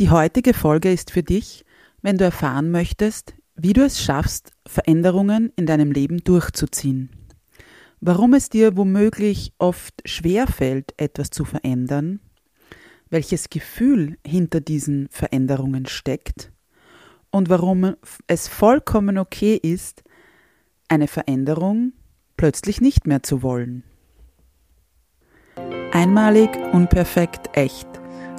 Die 0.00 0.10
heutige 0.10 0.54
Folge 0.54 0.92
ist 0.92 1.12
für 1.12 1.22
dich, 1.22 1.64
wenn 2.02 2.18
du 2.18 2.24
erfahren 2.24 2.72
möchtest, 2.72 3.34
wie 3.54 3.72
du 3.72 3.84
es 3.84 4.02
schaffst, 4.02 4.50
Veränderungen 4.66 5.52
in 5.54 5.66
deinem 5.66 5.92
Leben 5.92 6.24
durchzuziehen. 6.24 7.10
Warum 8.00 8.34
es 8.34 8.48
dir 8.48 8.76
womöglich 8.76 9.52
oft 9.58 9.94
schwer 10.04 10.48
fällt, 10.48 10.94
etwas 10.96 11.30
zu 11.30 11.44
verändern, 11.44 12.18
welches 13.08 13.50
Gefühl 13.50 14.18
hinter 14.26 14.60
diesen 14.60 15.08
Veränderungen 15.12 15.86
steckt 15.86 16.50
und 17.30 17.48
warum 17.48 17.94
es 18.26 18.48
vollkommen 18.48 19.16
okay 19.16 19.54
ist, 19.54 20.02
eine 20.88 21.06
Veränderung 21.06 21.92
plötzlich 22.36 22.80
nicht 22.80 23.06
mehr 23.06 23.22
zu 23.22 23.42
wollen. 23.42 23.84
Einmalig, 25.92 26.50
unperfekt, 26.72 27.56
echt 27.56 28.03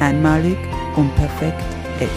Einmalig, 0.00 0.56
unperfekt, 0.96 1.62
echt. 2.00 2.10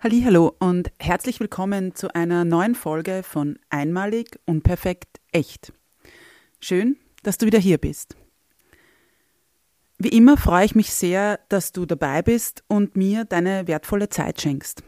Hallo 0.00 0.56
und 0.58 0.90
herzlich 0.98 1.38
willkommen 1.38 1.94
zu 1.94 2.12
einer 2.16 2.44
neuen 2.44 2.74
Folge 2.74 3.22
von 3.22 3.60
Einmalig, 3.70 4.40
unperfekt, 4.44 5.20
echt. 5.30 5.72
Schön, 6.58 6.96
dass 7.22 7.38
du 7.38 7.46
wieder 7.46 7.60
hier 7.60 7.78
bist. 7.78 8.16
Wie 9.98 10.08
immer 10.08 10.36
freue 10.36 10.64
ich 10.64 10.74
mich 10.74 10.92
sehr, 10.92 11.38
dass 11.48 11.70
du 11.70 11.86
dabei 11.86 12.22
bist 12.22 12.64
und 12.66 12.96
mir 12.96 13.24
deine 13.24 13.68
wertvolle 13.68 14.08
Zeit 14.08 14.40
schenkst. 14.40 14.82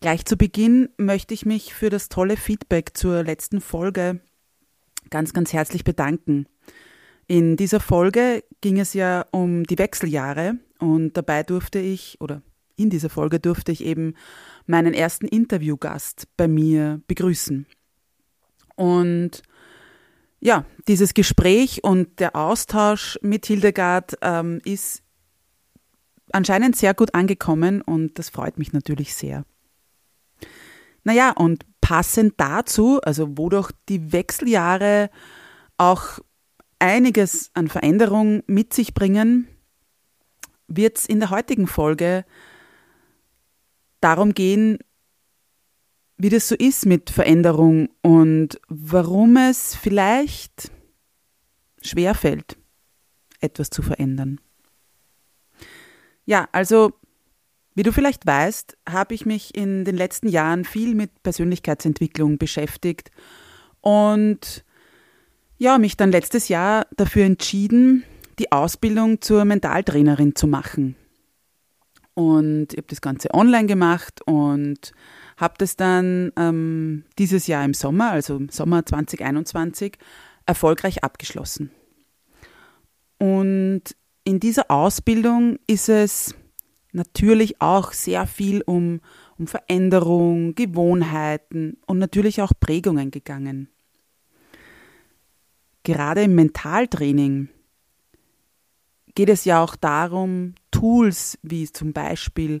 Gleich 0.00 0.24
zu 0.24 0.36
Beginn 0.36 0.88
möchte 0.96 1.34
ich 1.34 1.46
mich 1.46 1.72
für 1.72 1.88
das 1.88 2.08
tolle 2.08 2.36
Feedback 2.36 2.96
zur 2.96 3.22
letzten 3.22 3.60
Folge 3.60 4.20
ganz, 5.10 5.32
ganz 5.32 5.52
herzlich 5.52 5.84
bedanken. 5.84 6.46
In 7.30 7.56
dieser 7.56 7.78
Folge 7.78 8.42
ging 8.60 8.80
es 8.80 8.92
ja 8.92 9.24
um 9.30 9.62
die 9.62 9.78
Wechseljahre 9.78 10.58
und 10.80 11.12
dabei 11.12 11.44
durfte 11.44 11.78
ich, 11.78 12.20
oder 12.20 12.42
in 12.74 12.90
dieser 12.90 13.08
Folge 13.08 13.38
durfte 13.38 13.70
ich 13.70 13.84
eben 13.84 14.14
meinen 14.66 14.94
ersten 14.94 15.28
Interviewgast 15.28 16.26
bei 16.36 16.48
mir 16.48 17.00
begrüßen. 17.06 17.66
Und 18.74 19.42
ja, 20.40 20.64
dieses 20.88 21.14
Gespräch 21.14 21.84
und 21.84 22.18
der 22.18 22.34
Austausch 22.34 23.16
mit 23.22 23.46
Hildegard 23.46 24.18
ähm, 24.22 24.60
ist 24.64 25.04
anscheinend 26.32 26.74
sehr 26.74 26.94
gut 26.94 27.14
angekommen 27.14 27.80
und 27.80 28.18
das 28.18 28.28
freut 28.28 28.58
mich 28.58 28.72
natürlich 28.72 29.14
sehr. 29.14 29.44
Naja, 31.04 31.30
und 31.30 31.64
passend 31.80 32.34
dazu, 32.38 33.00
also 33.02 33.38
wodurch 33.38 33.70
die 33.88 34.12
Wechseljahre 34.12 35.10
auch 35.76 36.18
einiges 36.80 37.50
an 37.54 37.68
Veränderung 37.68 38.42
mit 38.46 38.74
sich 38.74 38.94
bringen, 38.94 39.48
wird 40.66 40.98
es 40.98 41.06
in 41.06 41.20
der 41.20 41.30
heutigen 41.30 41.66
Folge 41.66 42.24
darum 44.00 44.34
gehen, 44.34 44.78
wie 46.16 46.28
das 46.28 46.48
so 46.48 46.54
ist 46.54 46.86
mit 46.86 47.10
Veränderung 47.10 47.88
und 48.02 48.60
warum 48.68 49.36
es 49.36 49.74
vielleicht 49.74 50.70
schwerfällt, 51.82 52.58
etwas 53.40 53.70
zu 53.70 53.82
verändern. 53.82 54.40
Ja, 56.26 56.48
also 56.52 56.92
wie 57.74 57.82
du 57.82 57.92
vielleicht 57.92 58.26
weißt, 58.26 58.76
habe 58.88 59.14
ich 59.14 59.24
mich 59.24 59.54
in 59.54 59.84
den 59.84 59.96
letzten 59.96 60.28
Jahren 60.28 60.64
viel 60.64 60.94
mit 60.94 61.22
Persönlichkeitsentwicklung 61.22 62.36
beschäftigt 62.36 63.10
und 63.80 64.64
ja, 65.60 65.76
mich 65.76 65.98
dann 65.98 66.10
letztes 66.10 66.48
Jahr 66.48 66.86
dafür 66.96 67.26
entschieden, 67.26 68.02
die 68.38 68.50
Ausbildung 68.50 69.20
zur 69.20 69.44
Mentaltrainerin 69.44 70.34
zu 70.34 70.46
machen. 70.46 70.96
Und 72.14 72.68
ich 72.72 72.78
habe 72.78 72.88
das 72.88 73.02
Ganze 73.02 73.34
online 73.34 73.66
gemacht 73.66 74.22
und 74.24 74.92
habe 75.36 75.54
das 75.58 75.76
dann 75.76 76.32
ähm, 76.36 77.04
dieses 77.18 77.46
Jahr 77.46 77.62
im 77.62 77.74
Sommer, 77.74 78.10
also 78.10 78.36
im 78.36 78.48
Sommer 78.48 78.86
2021, 78.86 79.98
erfolgreich 80.46 81.04
abgeschlossen. 81.04 81.70
Und 83.18 83.82
in 84.24 84.40
dieser 84.40 84.70
Ausbildung 84.70 85.58
ist 85.66 85.90
es 85.90 86.34
natürlich 86.92 87.60
auch 87.60 87.92
sehr 87.92 88.26
viel 88.26 88.62
um, 88.62 89.00
um 89.36 89.46
Veränderung, 89.46 90.54
Gewohnheiten 90.54 91.76
und 91.86 91.98
natürlich 91.98 92.40
auch 92.40 92.52
Prägungen 92.58 93.10
gegangen 93.10 93.68
gerade 95.92 96.22
im 96.22 96.34
Mentaltraining 96.34 97.48
geht 99.14 99.28
es 99.28 99.44
ja 99.44 99.62
auch 99.62 99.76
darum, 99.76 100.54
Tools 100.70 101.38
wie 101.42 101.70
zum 101.70 101.92
Beispiel 101.92 102.60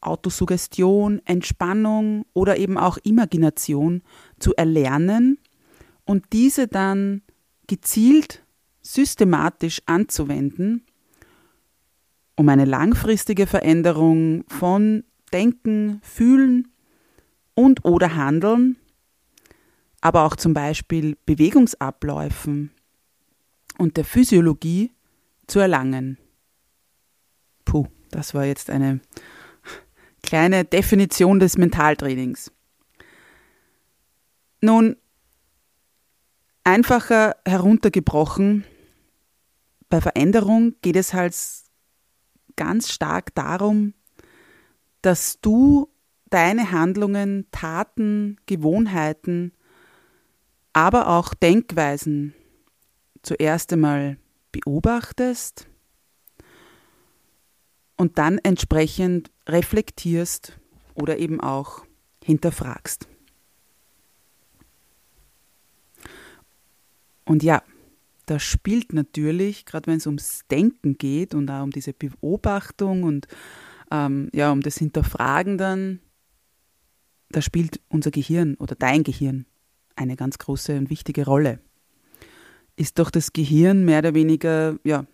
Autosuggestion, 0.00 1.20
Entspannung 1.26 2.24
oder 2.32 2.56
eben 2.56 2.78
auch 2.78 2.96
Imagination 3.02 4.02
zu 4.38 4.54
erlernen 4.54 5.38
und 6.04 6.24
diese 6.32 6.68
dann 6.68 7.22
gezielt 7.66 8.42
systematisch 8.80 9.82
anzuwenden, 9.86 10.86
um 12.34 12.48
eine 12.48 12.64
langfristige 12.64 13.46
Veränderung 13.46 14.44
von 14.48 15.04
Denken, 15.32 16.00
Fühlen 16.02 16.68
und 17.54 17.84
oder 17.84 18.16
Handeln 18.16 18.76
aber 20.00 20.24
auch 20.24 20.36
zum 20.36 20.54
Beispiel 20.54 21.16
Bewegungsabläufen 21.26 22.70
und 23.78 23.96
der 23.96 24.04
Physiologie 24.04 24.92
zu 25.46 25.58
erlangen. 25.58 26.18
Puh, 27.64 27.86
das 28.10 28.34
war 28.34 28.44
jetzt 28.44 28.70
eine 28.70 29.00
kleine 30.22 30.64
Definition 30.64 31.40
des 31.40 31.58
Mentaltrainings. 31.58 32.52
Nun, 34.60 34.96
einfacher 36.64 37.36
heruntergebrochen, 37.46 38.64
bei 39.88 40.00
Veränderung 40.00 40.74
geht 40.82 40.96
es 40.96 41.14
halt 41.14 41.34
ganz 42.56 42.90
stark 42.92 43.34
darum, 43.34 43.94
dass 45.02 45.40
du 45.40 45.88
deine 46.28 46.70
Handlungen, 46.70 47.46
Taten, 47.50 48.36
Gewohnheiten 48.46 49.52
aber 50.72 51.08
auch 51.08 51.34
Denkweisen 51.34 52.34
zuerst 53.22 53.72
einmal 53.72 54.18
beobachtest 54.52 55.66
und 57.96 58.18
dann 58.18 58.38
entsprechend 58.38 59.30
reflektierst 59.46 60.58
oder 60.94 61.18
eben 61.18 61.40
auch 61.40 61.84
hinterfragst. 62.24 63.08
Und 67.24 67.42
ja, 67.42 67.62
das 68.26 68.42
spielt 68.42 68.92
natürlich, 68.92 69.66
gerade 69.66 69.86
wenn 69.88 69.98
es 69.98 70.06
ums 70.06 70.46
Denken 70.50 70.98
geht 70.98 71.34
und 71.34 71.50
auch 71.50 71.62
um 71.62 71.70
diese 71.70 71.92
Beobachtung 71.92 73.02
und 73.02 73.26
ähm, 73.90 74.30
ja, 74.32 74.50
um 74.52 74.60
das 74.60 74.78
Hinterfragen 74.78 75.58
dann, 75.58 76.00
da 77.30 77.42
spielt 77.42 77.80
unser 77.88 78.10
Gehirn 78.10 78.54
oder 78.56 78.74
dein 78.74 79.04
Gehirn 79.04 79.46
eine 80.00 80.16
ganz 80.16 80.38
große 80.38 80.76
und 80.76 80.88
wichtige 80.88 81.26
Rolle. 81.26 81.60
Ist 82.74 82.98
doch 82.98 83.10
das 83.10 83.34
Gehirn 83.34 83.84
mehr 83.84 83.98
oder 83.98 84.14
weniger 84.14 84.78
ja, 84.82 85.04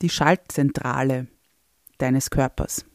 die 0.00 0.08
Schaltzentrale 0.08 1.28
deines 1.98 2.30
Körpers. 2.30 2.86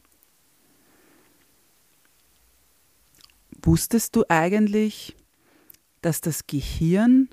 Wusstest 3.62 4.16
du 4.16 4.24
eigentlich, 4.28 5.16
dass 6.02 6.20
das 6.20 6.48
Gehirn 6.48 7.28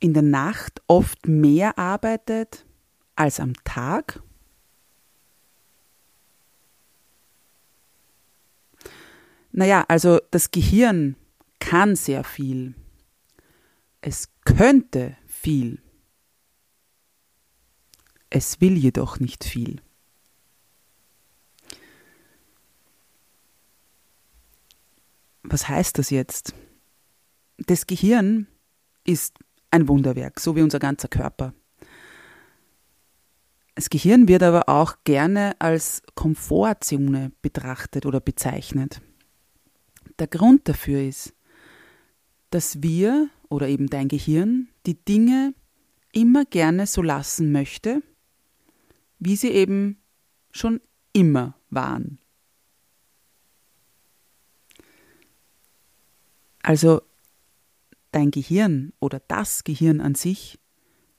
in 0.00 0.14
der 0.14 0.22
Nacht 0.22 0.82
oft 0.88 1.28
mehr 1.28 1.78
arbeitet 1.78 2.66
als 3.14 3.38
am 3.38 3.52
Tag? 3.62 4.20
Naja, 9.56 9.84
also 9.86 10.18
das 10.32 10.50
Gehirn 10.50 11.14
kann 11.60 11.94
sehr 11.94 12.24
viel. 12.24 12.74
Es 14.00 14.28
könnte 14.44 15.16
viel. 15.28 15.80
Es 18.30 18.60
will 18.60 18.76
jedoch 18.76 19.20
nicht 19.20 19.44
viel. 19.44 19.80
Was 25.44 25.68
heißt 25.68 25.98
das 25.98 26.10
jetzt? 26.10 26.52
Das 27.58 27.86
Gehirn 27.86 28.48
ist 29.04 29.38
ein 29.70 29.86
Wunderwerk, 29.86 30.40
so 30.40 30.56
wie 30.56 30.62
unser 30.62 30.80
ganzer 30.80 31.06
Körper. 31.06 31.54
Das 33.76 33.88
Gehirn 33.88 34.26
wird 34.26 34.42
aber 34.42 34.68
auch 34.68 34.96
gerne 35.04 35.54
als 35.60 36.02
Komfortzone 36.16 37.30
betrachtet 37.40 38.04
oder 38.04 38.18
bezeichnet. 38.18 39.00
Der 40.18 40.26
Grund 40.26 40.68
dafür 40.68 41.02
ist, 41.02 41.34
dass 42.50 42.82
wir 42.82 43.28
oder 43.48 43.68
eben 43.68 43.88
dein 43.88 44.08
Gehirn 44.08 44.68
die 44.86 44.94
Dinge 44.94 45.54
immer 46.12 46.44
gerne 46.44 46.86
so 46.86 47.02
lassen 47.02 47.50
möchte, 47.50 48.02
wie 49.18 49.36
sie 49.36 49.50
eben 49.50 49.98
schon 50.52 50.80
immer 51.12 51.56
waren. 51.70 52.18
Also 56.62 57.02
dein 58.12 58.30
Gehirn 58.30 58.92
oder 59.00 59.20
das 59.28 59.64
Gehirn 59.64 60.00
an 60.00 60.14
sich 60.14 60.58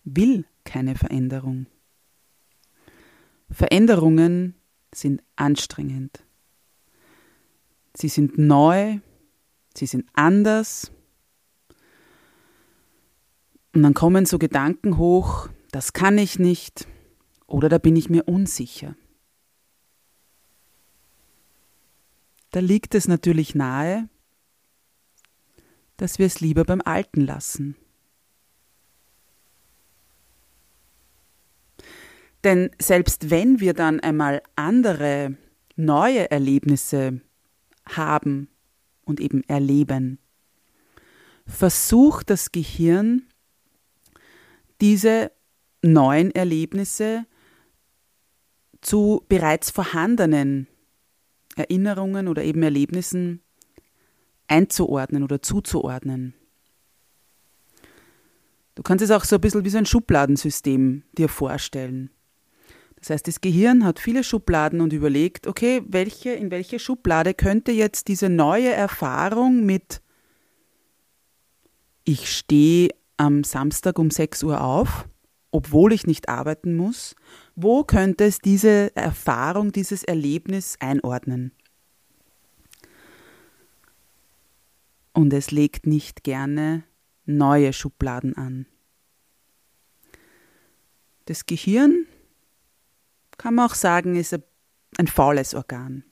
will 0.04 0.46
keine 0.64 0.96
Veränderung. 0.96 1.68
Veränderungen 3.50 4.56
sind 4.94 5.22
anstrengend. 5.36 6.25
Sie 7.96 8.10
sind 8.10 8.38
neu, 8.38 9.00
sie 9.76 9.86
sind 9.86 10.06
anders. 10.14 10.92
Und 13.74 13.84
dann 13.84 13.94
kommen 13.94 14.26
so 14.26 14.38
Gedanken 14.38 14.98
hoch, 14.98 15.50
das 15.72 15.94
kann 15.94 16.18
ich 16.18 16.40
nicht 16.40 16.88
oder 17.48 17.70
da 17.70 17.78
bin 17.78 17.96
ich 17.96 18.10
mir 18.10 18.28
unsicher. 18.28 18.96
Da 22.52 22.60
liegt 22.60 22.96
es 22.96 23.08
natürlich 23.08 23.56
nahe, 23.56 24.10
dass 25.98 26.20
wir 26.20 26.26
es 26.26 26.40
lieber 26.40 26.64
beim 26.64 26.82
Alten 26.84 27.22
lassen. 27.22 27.76
Denn 32.46 32.70
selbst 32.80 33.30
wenn 33.30 33.60
wir 33.60 33.74
dann 33.74 34.00
einmal 34.00 34.42
andere, 34.56 35.36
neue 35.76 36.30
Erlebnisse 36.32 37.22
haben 37.88 38.50
und 39.04 39.20
eben 39.20 39.44
erleben, 39.44 40.20
versucht 41.46 42.30
das 42.30 42.52
Gehirn, 42.52 43.24
diese 44.82 45.32
neuen 45.82 46.32
Erlebnisse 46.32 47.26
zu 48.82 49.24
bereits 49.30 49.72
vorhandenen 49.72 50.68
Erinnerungen 51.56 52.28
oder 52.28 52.44
eben 52.44 52.64
Erlebnissen 52.64 53.42
einzuordnen 54.48 55.24
oder 55.24 55.42
zuzuordnen. 55.42 56.34
Du 58.76 58.84
kannst 58.84 59.04
es 59.04 59.12
auch 59.12 59.24
so 59.24 59.36
ein 59.38 59.42
bisschen 59.42 59.64
wie 59.64 59.70
so 59.70 59.78
ein 59.78 59.86
Schubladensystem 59.86 61.04
dir 61.18 61.30
vorstellen. 61.30 62.10
Das 63.06 63.12
heißt, 63.12 63.28
das 63.28 63.42
Gehirn 63.42 63.86
hat 63.86 64.00
viele 64.00 64.24
Schubladen 64.24 64.82
und 64.82 64.92
überlegt, 64.92 65.46
okay, 65.46 65.84
welche, 65.88 66.32
in 66.32 66.50
welche 66.50 66.80
Schublade 66.80 67.36
könnte 67.36 67.72
jetzt 67.72 68.08
diese 68.08 68.30
neue 68.30 68.72
Erfahrung 68.72 69.64
mit 69.64 70.02
ich 72.04 72.36
stehe 72.36 72.90
am 73.18 73.44
Samstag 73.44 74.00
um 74.00 74.10
6 74.10 74.42
Uhr 74.42 74.62
auf, 74.62 75.08
obwohl 75.52 75.94
ich 75.94 76.08
nicht 76.08 76.30
arbeiten 76.30 76.76
muss, 76.76 77.16
wo 77.56 77.84
könnte 77.84 78.26
es 78.26 78.40
diese 78.40 78.96
Erfahrung, 78.96 79.72
dieses 79.72 80.04
Erlebnis 80.04 80.76
einordnen? 80.80 81.52
und 85.16 85.32
es 85.34 85.50
legt 85.52 85.88
nicht 85.88 86.24
gerne 86.24 86.84
neue 87.26 87.74
Schubladen 87.74 88.36
an. 88.36 88.68
Das 91.24 91.46
Gehirn, 91.46 92.06
kann 93.38 93.56
man 93.56 93.70
auch 93.70 93.76
sagen, 93.76 94.16
ist 94.16 94.38
ein 94.98 95.08
faules 95.08 95.54
Organ. 95.54 96.04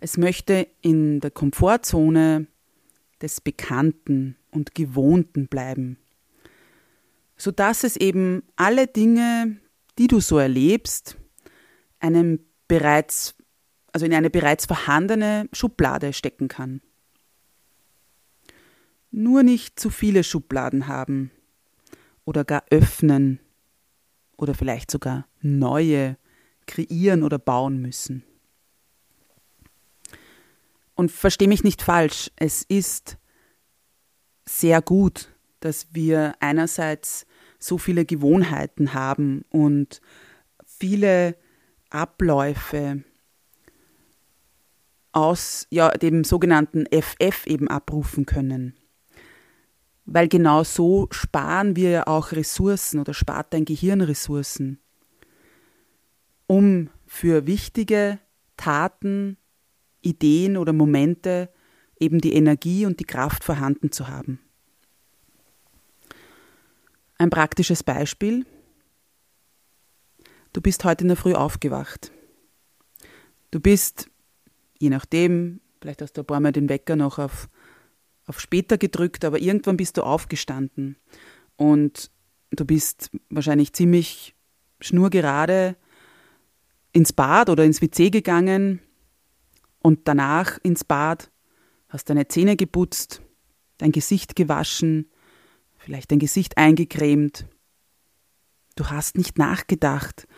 Es 0.00 0.16
möchte 0.16 0.68
in 0.80 1.20
der 1.20 1.30
Komfortzone 1.30 2.46
des 3.20 3.40
Bekannten 3.40 4.36
und 4.50 4.74
Gewohnten 4.74 5.48
bleiben, 5.48 5.98
sodass 7.36 7.84
es 7.84 7.96
eben 7.96 8.42
alle 8.56 8.86
Dinge, 8.86 9.56
die 9.98 10.06
du 10.06 10.20
so 10.20 10.38
erlebst, 10.38 11.16
einem 11.98 12.40
bereits, 12.68 13.34
also 13.92 14.06
in 14.06 14.14
eine 14.14 14.30
bereits 14.30 14.66
vorhandene 14.66 15.48
Schublade 15.52 16.12
stecken 16.12 16.48
kann. 16.48 16.80
Nur 19.10 19.42
nicht 19.42 19.80
zu 19.80 19.90
viele 19.90 20.22
Schubladen 20.22 20.86
haben 20.86 21.30
oder 22.24 22.44
gar 22.44 22.62
öffnen 22.70 23.40
oder 24.38 24.54
vielleicht 24.54 24.90
sogar 24.90 25.26
neue 25.42 26.16
kreieren 26.66 27.22
oder 27.22 27.38
bauen 27.38 27.82
müssen. 27.82 28.22
Und 30.94 31.10
verstehe 31.12 31.48
mich 31.48 31.64
nicht 31.64 31.82
falsch, 31.82 32.30
es 32.36 32.62
ist 32.62 33.18
sehr 34.46 34.80
gut, 34.80 35.28
dass 35.60 35.88
wir 35.92 36.34
einerseits 36.40 37.26
so 37.58 37.76
viele 37.78 38.04
Gewohnheiten 38.04 38.94
haben 38.94 39.44
und 39.50 40.00
viele 40.64 41.36
Abläufe 41.90 43.02
aus 45.12 45.66
ja, 45.70 45.90
dem 45.90 46.24
sogenannten 46.24 46.86
FF 46.86 47.46
eben 47.46 47.68
abrufen 47.68 48.26
können 48.26 48.77
weil 50.10 50.26
genau 50.26 50.64
so 50.64 51.06
sparen 51.10 51.76
wir 51.76 51.90
ja 51.90 52.06
auch 52.06 52.32
Ressourcen 52.32 52.98
oder 52.98 53.12
spart 53.12 53.52
dein 53.52 53.66
Gehirn 53.66 54.00
Ressourcen, 54.00 54.80
um 56.46 56.88
für 57.06 57.46
wichtige 57.46 58.18
Taten, 58.56 59.36
Ideen 60.00 60.56
oder 60.56 60.72
Momente 60.72 61.50
eben 62.00 62.22
die 62.22 62.32
Energie 62.32 62.86
und 62.86 63.00
die 63.00 63.04
Kraft 63.04 63.44
vorhanden 63.44 63.92
zu 63.92 64.08
haben. 64.08 64.40
Ein 67.18 67.28
praktisches 67.28 67.82
Beispiel. 67.82 68.46
Du 70.54 70.62
bist 70.62 70.84
heute 70.84 71.04
in 71.04 71.08
der 71.08 71.18
Früh 71.18 71.34
aufgewacht. 71.34 72.12
Du 73.50 73.60
bist, 73.60 74.08
je 74.78 74.88
nachdem, 74.88 75.60
vielleicht 75.82 76.00
hast 76.00 76.14
du 76.14 76.22
ein 76.22 76.26
paar 76.26 76.40
Mal 76.40 76.52
den 76.52 76.70
Wecker 76.70 76.96
noch 76.96 77.18
auf 77.18 77.50
auf 78.28 78.40
später 78.40 78.78
gedrückt, 78.78 79.24
aber 79.24 79.40
irgendwann 79.40 79.76
bist 79.76 79.96
du 79.96 80.02
aufgestanden 80.02 80.96
und 81.56 82.10
du 82.50 82.64
bist 82.64 83.10
wahrscheinlich 83.30 83.72
ziemlich 83.72 84.36
schnurgerade 84.80 85.76
ins 86.92 87.12
Bad 87.12 87.48
oder 87.48 87.64
ins 87.64 87.80
WC 87.82 88.10
gegangen 88.10 88.80
und 89.80 90.06
danach 90.06 90.58
ins 90.62 90.84
Bad, 90.84 91.30
hast 91.88 92.10
deine 92.10 92.28
Zähne 92.28 92.56
geputzt, 92.56 93.22
dein 93.78 93.92
Gesicht 93.92 94.36
gewaschen, 94.36 95.10
vielleicht 95.78 96.10
dein 96.10 96.18
Gesicht 96.18 96.58
eingecremt. 96.58 97.46
Du 98.76 98.88
hast 98.90 99.16
nicht 99.16 99.38
nachgedacht, 99.38 100.28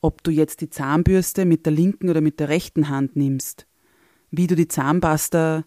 ob 0.00 0.22
du 0.22 0.30
jetzt 0.30 0.60
die 0.60 0.70
Zahnbürste 0.70 1.44
mit 1.44 1.66
der 1.66 1.72
linken 1.72 2.08
oder 2.08 2.20
mit 2.20 2.38
der 2.38 2.48
rechten 2.48 2.88
Hand 2.88 3.16
nimmst, 3.16 3.66
wie 4.30 4.46
du 4.46 4.54
die 4.54 4.68
Zahnpasta 4.68 5.64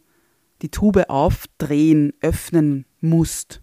die 0.66 0.72
Tube 0.72 1.12
aufdrehen, 1.12 2.12
öffnen 2.22 2.86
musst. 3.00 3.62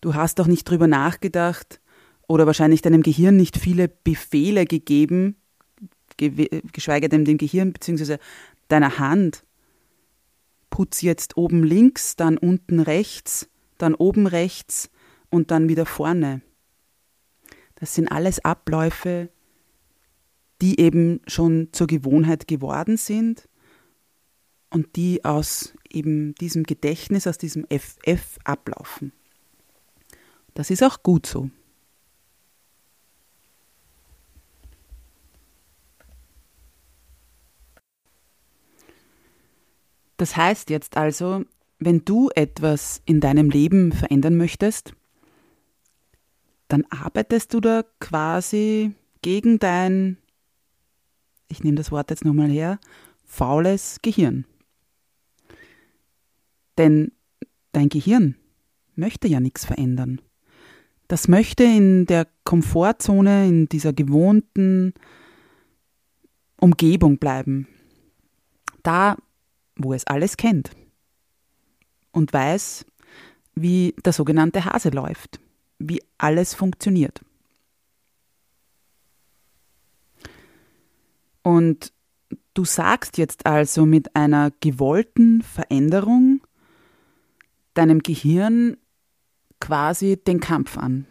Du 0.00 0.14
hast 0.14 0.38
doch 0.38 0.46
nicht 0.46 0.64
drüber 0.64 0.86
nachgedacht 0.86 1.82
oder 2.26 2.46
wahrscheinlich 2.46 2.80
deinem 2.80 3.02
Gehirn 3.02 3.36
nicht 3.36 3.58
viele 3.58 3.88
Befehle 3.88 4.64
gegeben, 4.64 5.36
geschweige 6.16 7.10
denn 7.10 7.26
dem 7.26 7.36
Gehirn 7.36 7.74
bzw. 7.74 8.16
deiner 8.68 8.98
Hand. 8.98 9.44
Putz 10.70 11.02
jetzt 11.02 11.36
oben 11.36 11.62
links, 11.62 12.16
dann 12.16 12.38
unten 12.38 12.80
rechts, 12.80 13.50
dann 13.76 13.94
oben 13.94 14.26
rechts 14.26 14.88
und 15.28 15.50
dann 15.50 15.68
wieder 15.68 15.84
vorne. 15.84 16.40
Das 17.74 17.94
sind 17.94 18.08
alles 18.08 18.42
Abläufe, 18.42 19.28
die 20.62 20.80
eben 20.80 21.20
schon 21.26 21.68
zur 21.72 21.86
Gewohnheit 21.86 22.48
geworden 22.48 22.96
sind 22.96 23.46
und 24.70 24.96
die 24.96 25.22
aus 25.24 25.74
eben 25.94 26.34
diesem 26.34 26.64
Gedächtnis, 26.64 27.26
aus 27.26 27.38
diesem 27.38 27.66
FF 27.70 28.38
ablaufen. 28.44 29.12
Das 30.54 30.70
ist 30.70 30.82
auch 30.82 31.02
gut 31.02 31.26
so. 31.26 31.50
Das 40.16 40.36
heißt 40.36 40.70
jetzt 40.70 40.96
also, 40.96 41.44
wenn 41.78 42.04
du 42.04 42.30
etwas 42.34 43.02
in 43.04 43.20
deinem 43.20 43.50
Leben 43.50 43.92
verändern 43.92 44.36
möchtest, 44.36 44.94
dann 46.68 46.84
arbeitest 46.88 47.52
du 47.52 47.60
da 47.60 47.84
quasi 48.00 48.92
gegen 49.22 49.58
dein, 49.58 50.18
ich 51.48 51.62
nehme 51.62 51.76
das 51.76 51.90
Wort 51.92 52.10
jetzt 52.10 52.24
nochmal 52.24 52.48
her, 52.48 52.78
faules 53.24 53.98
Gehirn. 54.02 54.46
Denn 56.78 57.12
dein 57.72 57.88
Gehirn 57.88 58.36
möchte 58.94 59.28
ja 59.28 59.40
nichts 59.40 59.64
verändern. 59.64 60.20
Das 61.08 61.28
möchte 61.28 61.64
in 61.64 62.06
der 62.06 62.26
Komfortzone, 62.44 63.46
in 63.46 63.68
dieser 63.68 63.92
gewohnten 63.92 64.94
Umgebung 66.58 67.18
bleiben. 67.18 67.68
Da, 68.82 69.16
wo 69.76 69.92
es 69.92 70.06
alles 70.06 70.36
kennt 70.36 70.70
und 72.12 72.32
weiß, 72.32 72.86
wie 73.54 73.94
der 74.04 74.12
sogenannte 74.12 74.64
Hase 74.64 74.90
läuft, 74.90 75.40
wie 75.78 76.02
alles 76.18 76.54
funktioniert. 76.54 77.20
Und 81.42 81.92
du 82.54 82.64
sagst 82.64 83.18
jetzt 83.18 83.46
also 83.46 83.84
mit 83.84 84.16
einer 84.16 84.50
gewollten 84.60 85.42
Veränderung 85.42 86.33
deinem 87.74 88.00
Gehirn 88.00 88.76
quasi 89.60 90.16
den 90.16 90.40
Kampf 90.40 90.78
an. 90.78 91.06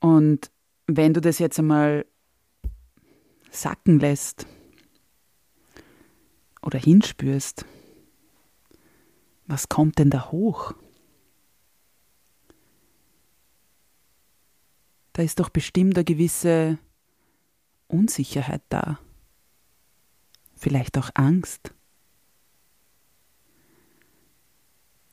Und 0.00 0.50
wenn 0.86 1.14
du 1.14 1.20
das 1.20 1.38
jetzt 1.38 1.58
einmal 1.58 2.04
sacken 3.50 4.00
lässt 4.00 4.46
oder 6.60 6.78
hinspürst, 6.78 7.64
was 9.46 9.68
kommt 9.68 9.98
denn 9.98 10.10
da 10.10 10.30
hoch? 10.32 10.74
Da 15.12 15.22
ist 15.22 15.38
doch 15.38 15.50
bestimmt 15.50 15.96
eine 15.96 16.04
gewisse 16.04 16.78
Unsicherheit 17.86 18.62
da. 18.70 18.98
Vielleicht 20.62 20.96
auch 20.96 21.10
Angst. 21.14 21.74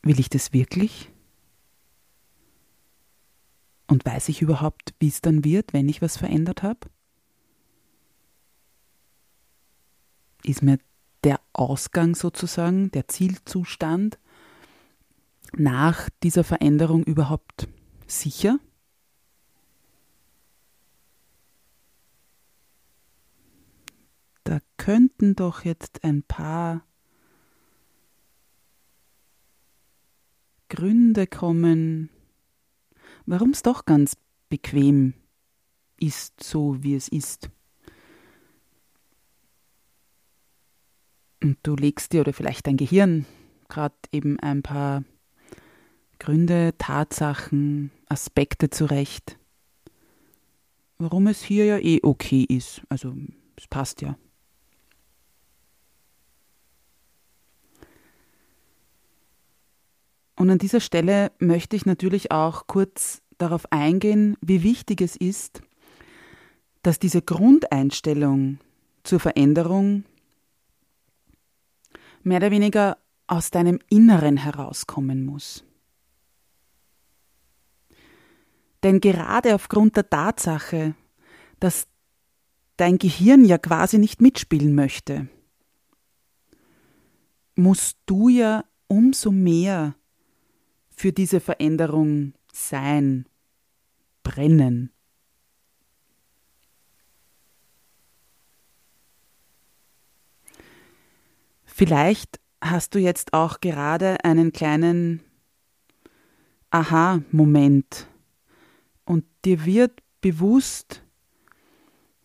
Will 0.03 0.19
ich 0.19 0.29
das 0.29 0.53
wirklich? 0.53 1.11
Und 3.87 4.05
weiß 4.05 4.29
ich 4.29 4.43
überhaupt, 4.43 4.93
wie 4.99 5.07
es 5.07 5.21
dann 5.21 5.43
wird, 5.43 5.73
wenn 5.73 5.89
ich 5.89 6.03
was 6.03 6.17
verändert 6.17 6.61
habe? 6.61 6.87
Ist 10.43 10.61
mir 10.61 10.77
der 11.23 11.39
Ausgang 11.51 12.13
sozusagen, 12.13 12.91
der 12.91 13.07
Zielzustand 13.07 14.19
nach 15.53 16.11
dieser 16.21 16.43
Veränderung 16.43 17.03
überhaupt 17.05 17.67
sicher? 18.05 18.59
Da 24.49 24.61
könnten 24.77 25.35
doch 25.35 25.63
jetzt 25.63 26.03
ein 26.03 26.23
paar 26.23 26.83
Gründe 30.69 31.27
kommen, 31.27 32.09
warum 33.27 33.51
es 33.51 33.61
doch 33.61 33.85
ganz 33.85 34.17
bequem 34.49 35.13
ist, 35.99 36.41
so 36.41 36.81
wie 36.81 36.95
es 36.95 37.09
ist. 37.09 37.51
Und 41.43 41.59
du 41.61 41.75
legst 41.75 42.13
dir 42.13 42.21
oder 42.21 42.33
vielleicht 42.33 42.65
dein 42.65 42.77
Gehirn 42.77 43.27
gerade 43.67 43.93
eben 44.11 44.39
ein 44.39 44.63
paar 44.63 45.03
Gründe, 46.17 46.73
Tatsachen, 46.79 47.91
Aspekte 48.07 48.71
zurecht, 48.71 49.37
warum 50.97 51.27
es 51.27 51.43
hier 51.43 51.65
ja 51.65 51.77
eh 51.77 51.99
okay 52.01 52.47
ist. 52.49 52.81
Also 52.89 53.15
es 53.55 53.67
passt 53.67 54.01
ja. 54.01 54.17
Und 60.39 60.49
an 60.49 60.57
dieser 60.57 60.79
Stelle 60.79 61.33
möchte 61.39 61.75
ich 61.75 61.85
natürlich 61.85 62.31
auch 62.31 62.65
kurz 62.65 63.21
darauf 63.39 63.69
eingehen, 63.73 64.37
wie 64.39 64.63
wichtig 64.63 65.01
es 65.01 65.17
ist, 65.17 65.61
dass 66.81 66.97
diese 66.97 67.21
Grundeinstellung 67.21 68.57
zur 69.03 69.19
Veränderung 69.19 70.05
mehr 72.23 72.37
oder 72.37 72.51
weniger 72.51 72.97
aus 73.27 73.51
deinem 73.51 73.79
Inneren 73.89 74.37
herauskommen 74.37 75.25
muss. 75.25 75.65
Denn 78.81 79.01
gerade 79.01 79.55
aufgrund 79.55 79.97
der 79.97 80.09
Tatsache, 80.09 80.95
dass 81.59 81.85
dein 82.77 82.97
Gehirn 82.97 83.43
ja 83.43 83.57
quasi 83.57 83.97
nicht 83.97 84.21
mitspielen 84.21 84.73
möchte, 84.73 85.27
musst 87.55 87.97
du 88.05 88.29
ja 88.29 88.63
umso 88.87 89.31
mehr 89.31 89.95
für 90.99 91.13
diese 91.13 91.39
Veränderung 91.39 92.33
sein, 92.51 93.25
brennen. 94.21 94.91
Vielleicht 101.63 102.41
hast 102.59 102.95
du 102.95 102.99
jetzt 102.99 103.31
auch 103.31 103.61
gerade 103.61 104.25
einen 104.25 104.51
kleinen 104.51 105.21
Aha-Moment 106.69 108.09
und 109.05 109.23
dir 109.45 109.63
wird 109.63 110.03
bewusst, 110.19 111.01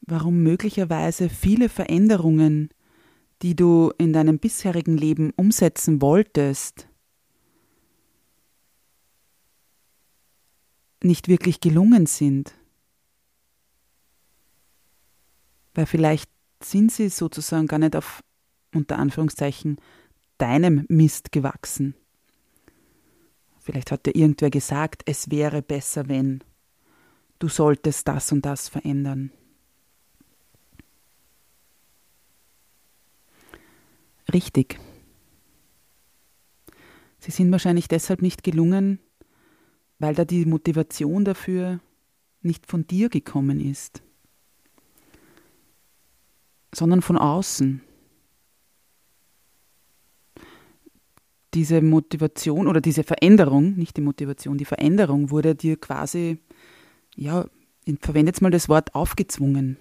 warum 0.00 0.42
möglicherweise 0.42 1.28
viele 1.28 1.68
Veränderungen, 1.68 2.70
die 3.40 3.54
du 3.54 3.92
in 3.98 4.12
deinem 4.12 4.40
bisherigen 4.40 4.96
Leben 4.98 5.32
umsetzen 5.36 6.02
wolltest, 6.02 6.88
nicht 11.04 11.28
wirklich 11.28 11.60
gelungen 11.60 12.06
sind. 12.06 12.54
Weil 15.74 15.86
vielleicht 15.86 16.30
sind 16.62 16.92
sie 16.92 17.08
sozusagen 17.08 17.66
gar 17.66 17.78
nicht 17.78 17.96
auf, 17.96 18.22
unter 18.74 18.98
Anführungszeichen, 18.98 19.76
deinem 20.38 20.86
Mist 20.88 21.32
gewachsen. 21.32 21.94
Vielleicht 23.60 23.90
hat 23.90 24.06
dir 24.06 24.14
irgendwer 24.14 24.50
gesagt, 24.50 25.02
es 25.06 25.30
wäre 25.30 25.62
besser, 25.62 26.08
wenn 26.08 26.44
du 27.38 27.48
solltest 27.48 28.06
das 28.08 28.30
und 28.32 28.44
das 28.44 28.68
verändern. 28.68 29.32
Richtig. 34.32 34.78
Sie 37.18 37.30
sind 37.30 37.50
wahrscheinlich 37.52 37.88
deshalb 37.88 38.20
nicht 38.20 38.42
gelungen, 38.42 38.98
weil 40.04 40.14
da 40.14 40.26
die 40.26 40.44
Motivation 40.44 41.24
dafür 41.24 41.80
nicht 42.42 42.66
von 42.66 42.86
dir 42.86 43.08
gekommen 43.08 43.58
ist, 43.58 44.02
sondern 46.74 47.00
von 47.00 47.16
außen. 47.16 47.80
Diese 51.54 51.80
Motivation 51.80 52.68
oder 52.68 52.82
diese 52.82 53.02
Veränderung, 53.02 53.76
nicht 53.76 53.96
die 53.96 54.02
Motivation, 54.02 54.58
die 54.58 54.66
Veränderung 54.66 55.30
wurde 55.30 55.54
dir 55.54 55.80
quasi, 55.80 56.36
ja, 57.16 57.46
verwendet 58.02 58.42
mal 58.42 58.50
das 58.50 58.68
Wort 58.68 58.94
aufgezwungen. 58.94 59.78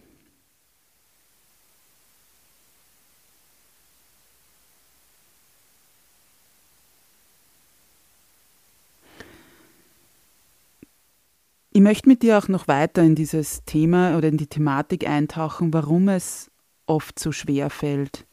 Möchte 11.84 12.10
mit 12.10 12.24
dir 12.24 12.38
auch 12.38 12.48
noch 12.48 12.68
weiter 12.68 13.04
in 13.04 13.16
dieses 13.16 13.64
Thema 13.66 14.18
oder 14.18 14.28
in 14.30 14.38
die 14.38 14.48
Thematik 14.48 15.08
eintauchen, 15.08 15.74
warum 15.74 16.10
es 16.10 16.50
oft 16.88 17.20
so 17.20 17.32
schwer 17.32 17.70
fällt, 17.70 18.26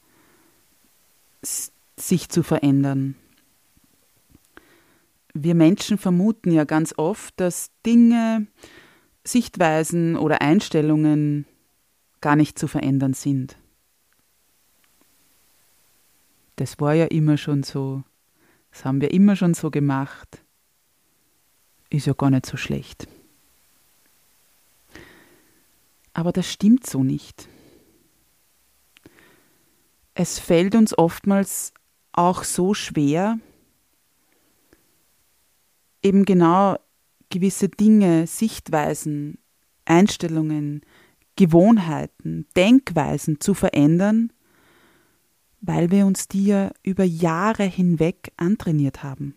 sich 1.96 2.28
zu 2.28 2.42
verändern. 2.42 3.14
Wir 5.34 5.54
Menschen 5.54 5.98
vermuten 5.98 6.50
ja 6.50 6.64
ganz 6.64 6.94
oft, 6.96 7.38
dass 7.38 7.70
Dinge, 7.86 8.46
Sichtweisen 9.24 10.16
oder 10.16 10.40
Einstellungen 10.40 11.46
gar 12.20 12.36
nicht 12.36 12.58
zu 12.58 12.68
verändern 12.68 13.14
sind. 13.14 13.56
Das 16.56 16.80
war 16.80 16.94
ja 16.94 17.06
immer 17.06 17.36
schon 17.36 17.62
so. 17.62 18.02
Das 18.70 18.84
haben 18.84 19.00
wir 19.00 19.12
immer 19.12 19.36
schon 19.36 19.54
so 19.54 19.70
gemacht. 19.70 20.42
Ist 21.90 22.06
ja 22.06 22.12
gar 22.12 22.30
nicht 22.30 22.46
so 22.46 22.56
schlecht. 22.56 23.08
Aber 26.12 26.32
das 26.32 26.50
stimmt 26.50 26.86
so 26.86 27.02
nicht. 27.02 27.48
Es 30.14 30.38
fällt 30.38 30.74
uns 30.74 30.96
oftmals 30.96 31.72
auch 32.12 32.44
so 32.44 32.74
schwer, 32.74 33.38
eben 36.02 36.24
genau 36.24 36.76
gewisse 37.30 37.68
Dinge, 37.68 38.26
Sichtweisen, 38.26 39.38
Einstellungen, 39.84 40.82
Gewohnheiten, 41.36 42.46
Denkweisen 42.56 43.40
zu 43.40 43.54
verändern, 43.54 44.32
weil 45.60 45.90
wir 45.90 46.06
uns 46.06 46.28
die 46.28 46.46
ja 46.46 46.70
über 46.82 47.04
Jahre 47.04 47.64
hinweg 47.64 48.32
antrainiert 48.36 49.02
haben 49.02 49.34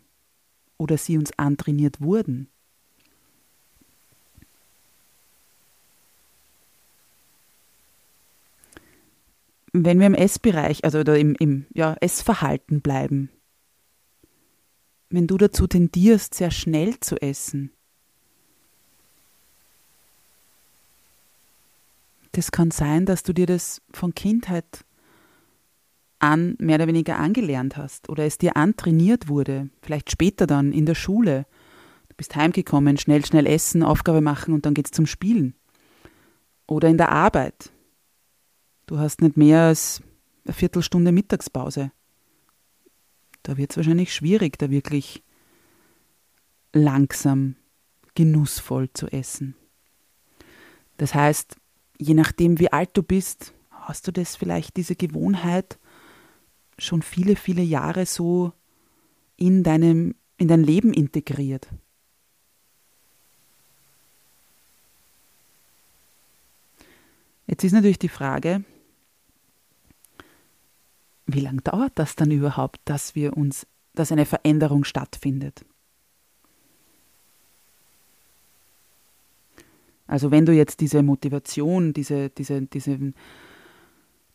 oder 0.77 0.98
sie 0.98 1.18
uns 1.18 1.32
antrainiert 1.38 2.01
wurden. 2.01 2.50
Wenn 9.74 10.00
wir 10.00 10.08
im 10.08 10.13
Essbereich, 10.13 10.86
also 10.86 11.00
oder 11.00 11.18
im, 11.18 11.36
im 11.39 11.65
ja, 11.74 11.96
Essverhalten 12.00 12.82
bleiben, 12.82 13.30
wenn 15.10 15.27
du 15.27 15.38
dazu 15.38 15.68
tendierst, 15.68 16.36
sehr 16.36 16.51
schnell 16.51 17.00
zu 17.00 17.20
essen, 17.22 17.72
das 22.34 22.51
kann 22.51 22.72
sein, 22.72 23.06
dass 23.06 23.24
du 23.24 23.34
dir 23.34 23.48
das 23.48 23.82
von 23.92 24.13
Kindheit 24.13 24.86
an 26.20 26.56
mehr 26.60 26.75
oder 26.75 26.88
weniger 26.88 27.18
angelernt 27.18 27.75
hast 27.75 28.10
oder 28.10 28.25
es 28.25 28.38
dir 28.38 28.56
antrainiert 28.56 29.27
wurde, 29.27 29.70
vielleicht 29.82 30.10
später 30.12 30.48
dann 30.48 30.72
in 30.72 30.86
der 30.86 30.96
Schule. 30.96 31.46
Du 32.10 32.15
bist 32.15 32.36
heimgekommen, 32.36 32.98
schnell, 32.98 33.25
schnell 33.25 33.46
essen, 33.46 33.84
Aufgabe 33.84 34.22
machen 34.22 34.53
und 34.53 34.65
dann 34.65 34.74
geht's 34.74 34.92
zum 34.92 35.06
Spielen. 35.06 35.56
Oder 36.65 36.88
in 36.88 36.98
der 36.98 37.12
Arbeit. 37.12 37.73
Du 38.93 39.00
hast 39.00 39.23
nicht 39.23 39.38
mehr 39.38 39.62
als 39.62 40.03
eine 40.45 40.53
Viertelstunde 40.53 41.12
Mittagspause. 41.12 41.91
Da 43.41 43.57
wird 43.57 43.71
es 43.71 43.77
wahrscheinlich 43.77 44.13
schwierig, 44.13 44.59
da 44.59 44.69
wirklich 44.69 45.23
langsam, 46.73 47.55
genussvoll 48.13 48.93
zu 48.93 49.07
essen. 49.07 49.55
Das 50.97 51.15
heißt, 51.15 51.55
je 51.97 52.13
nachdem, 52.13 52.59
wie 52.59 52.71
alt 52.71 52.91
du 52.93 53.01
bist, 53.01 53.55
hast 53.71 54.05
du 54.05 54.12
das 54.12 54.35
vielleicht, 54.35 54.77
diese 54.77 54.95
Gewohnheit, 54.95 55.79
schon 56.77 57.01
viele, 57.01 57.35
viele 57.35 57.63
Jahre 57.63 58.05
so 58.05 58.53
in, 59.38 59.63
deinem, 59.63 60.13
in 60.38 60.47
dein 60.47 60.63
Leben 60.63 60.93
integriert. 60.93 61.67
Jetzt 67.47 67.63
ist 67.63 67.71
natürlich 67.71 67.97
die 67.97 68.07
Frage, 68.07 68.63
wie 71.25 71.39
lange 71.39 71.62
dauert 71.62 71.94
das 71.96 72.15
dann 72.15 72.32
überhaupt, 72.32 72.80
dass 72.86 73.15
wir 73.15 73.36
uns, 73.38 73.68
dass 73.94 74.12
eine 74.12 74.25
Veränderung 74.25 74.84
stattfindet? 74.84 75.65
Also 80.06 80.32
wenn 80.32 80.46
du 80.46 80.53
jetzt 80.53 80.80
diese 80.80 81.01
Motivation, 81.01 81.94
diese, 81.94 82.30
diese, 82.30 82.62
diese 82.64 83.14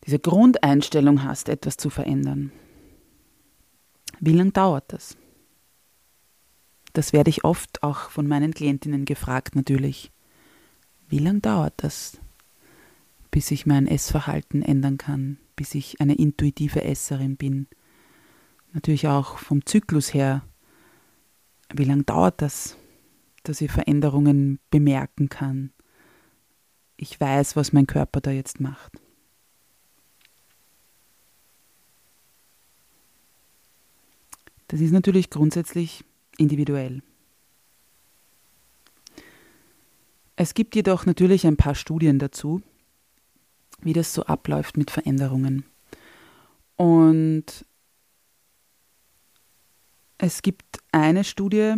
diese 0.05 0.19
Grundeinstellung 0.19 1.23
hast, 1.23 1.49
etwas 1.49 1.77
zu 1.77 1.89
verändern. 1.89 2.51
Wie 4.19 4.33
lange 4.33 4.51
dauert 4.51 4.91
das? 4.91 5.17
Das 6.93 7.13
werde 7.13 7.29
ich 7.29 7.43
oft 7.43 7.83
auch 7.83 8.09
von 8.09 8.27
meinen 8.27 8.53
Klientinnen 8.53 9.05
gefragt 9.05 9.55
natürlich. 9.55 10.11
Wie 11.07 11.19
lange 11.19 11.41
dauert 11.41 11.73
das, 11.77 12.17
bis 13.31 13.51
ich 13.51 13.65
mein 13.65 13.87
Essverhalten 13.87 14.61
ändern 14.61 14.97
kann, 14.97 15.37
bis 15.59 15.75
ich 15.75 15.99
eine 15.99 16.15
intuitive 16.15 16.85
Esserin 16.85 17.35
bin? 17.35 17.67
Natürlich 18.71 19.09
auch 19.09 19.37
vom 19.39 19.65
Zyklus 19.65 20.13
her. 20.13 20.41
Wie 21.73 21.83
lange 21.83 22.03
dauert 22.03 22.41
das, 22.41 22.77
dass 23.43 23.59
ich 23.59 23.69
Veränderungen 23.69 24.59
bemerken 24.69 25.27
kann? 25.27 25.73
Ich 26.95 27.19
weiß, 27.19 27.57
was 27.57 27.73
mein 27.73 27.87
Körper 27.87 28.21
da 28.21 28.31
jetzt 28.31 28.61
macht. 28.61 28.93
Das 34.69 34.79
ist 34.79 34.91
natürlich 34.91 35.29
grundsätzlich 35.29 36.05
individuell. 36.37 37.03
Es 40.37 40.53
gibt 40.53 40.73
jedoch 40.73 41.05
natürlich 41.05 41.45
ein 41.45 41.57
paar 41.57 41.75
Studien 41.75 42.17
dazu, 42.17 42.61
wie 43.81 43.93
das 43.93 44.13
so 44.13 44.23
abläuft 44.23 44.77
mit 44.77 44.91
Veränderungen. 44.91 45.65
Und 46.75 47.65
es 50.17 50.41
gibt 50.41 50.79
eine 50.91 51.23
Studie, 51.23 51.75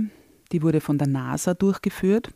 die 0.52 0.62
wurde 0.62 0.82
von 0.82 0.98
der 0.98 1.08
NASA 1.08 1.54
durchgeführt. 1.54 2.34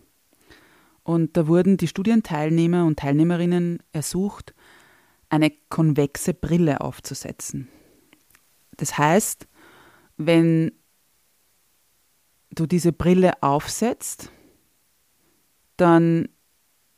Und 1.03 1.37
da 1.37 1.47
wurden 1.47 1.77
die 1.77 1.87
Studienteilnehmer 1.87 2.85
und 2.85 2.99
Teilnehmerinnen 2.99 3.79
ersucht, 3.91 4.53
eine 5.29 5.51
konvexe 5.69 6.33
Brille 6.33 6.81
aufzusetzen. 6.81 7.67
Das 8.77 8.97
heißt, 8.97 9.47
wenn 10.17 10.71
du 12.51 12.65
diese 12.65 12.93
Brille 12.93 13.41
aufsetzt, 13.41 14.31
dann 15.77 16.29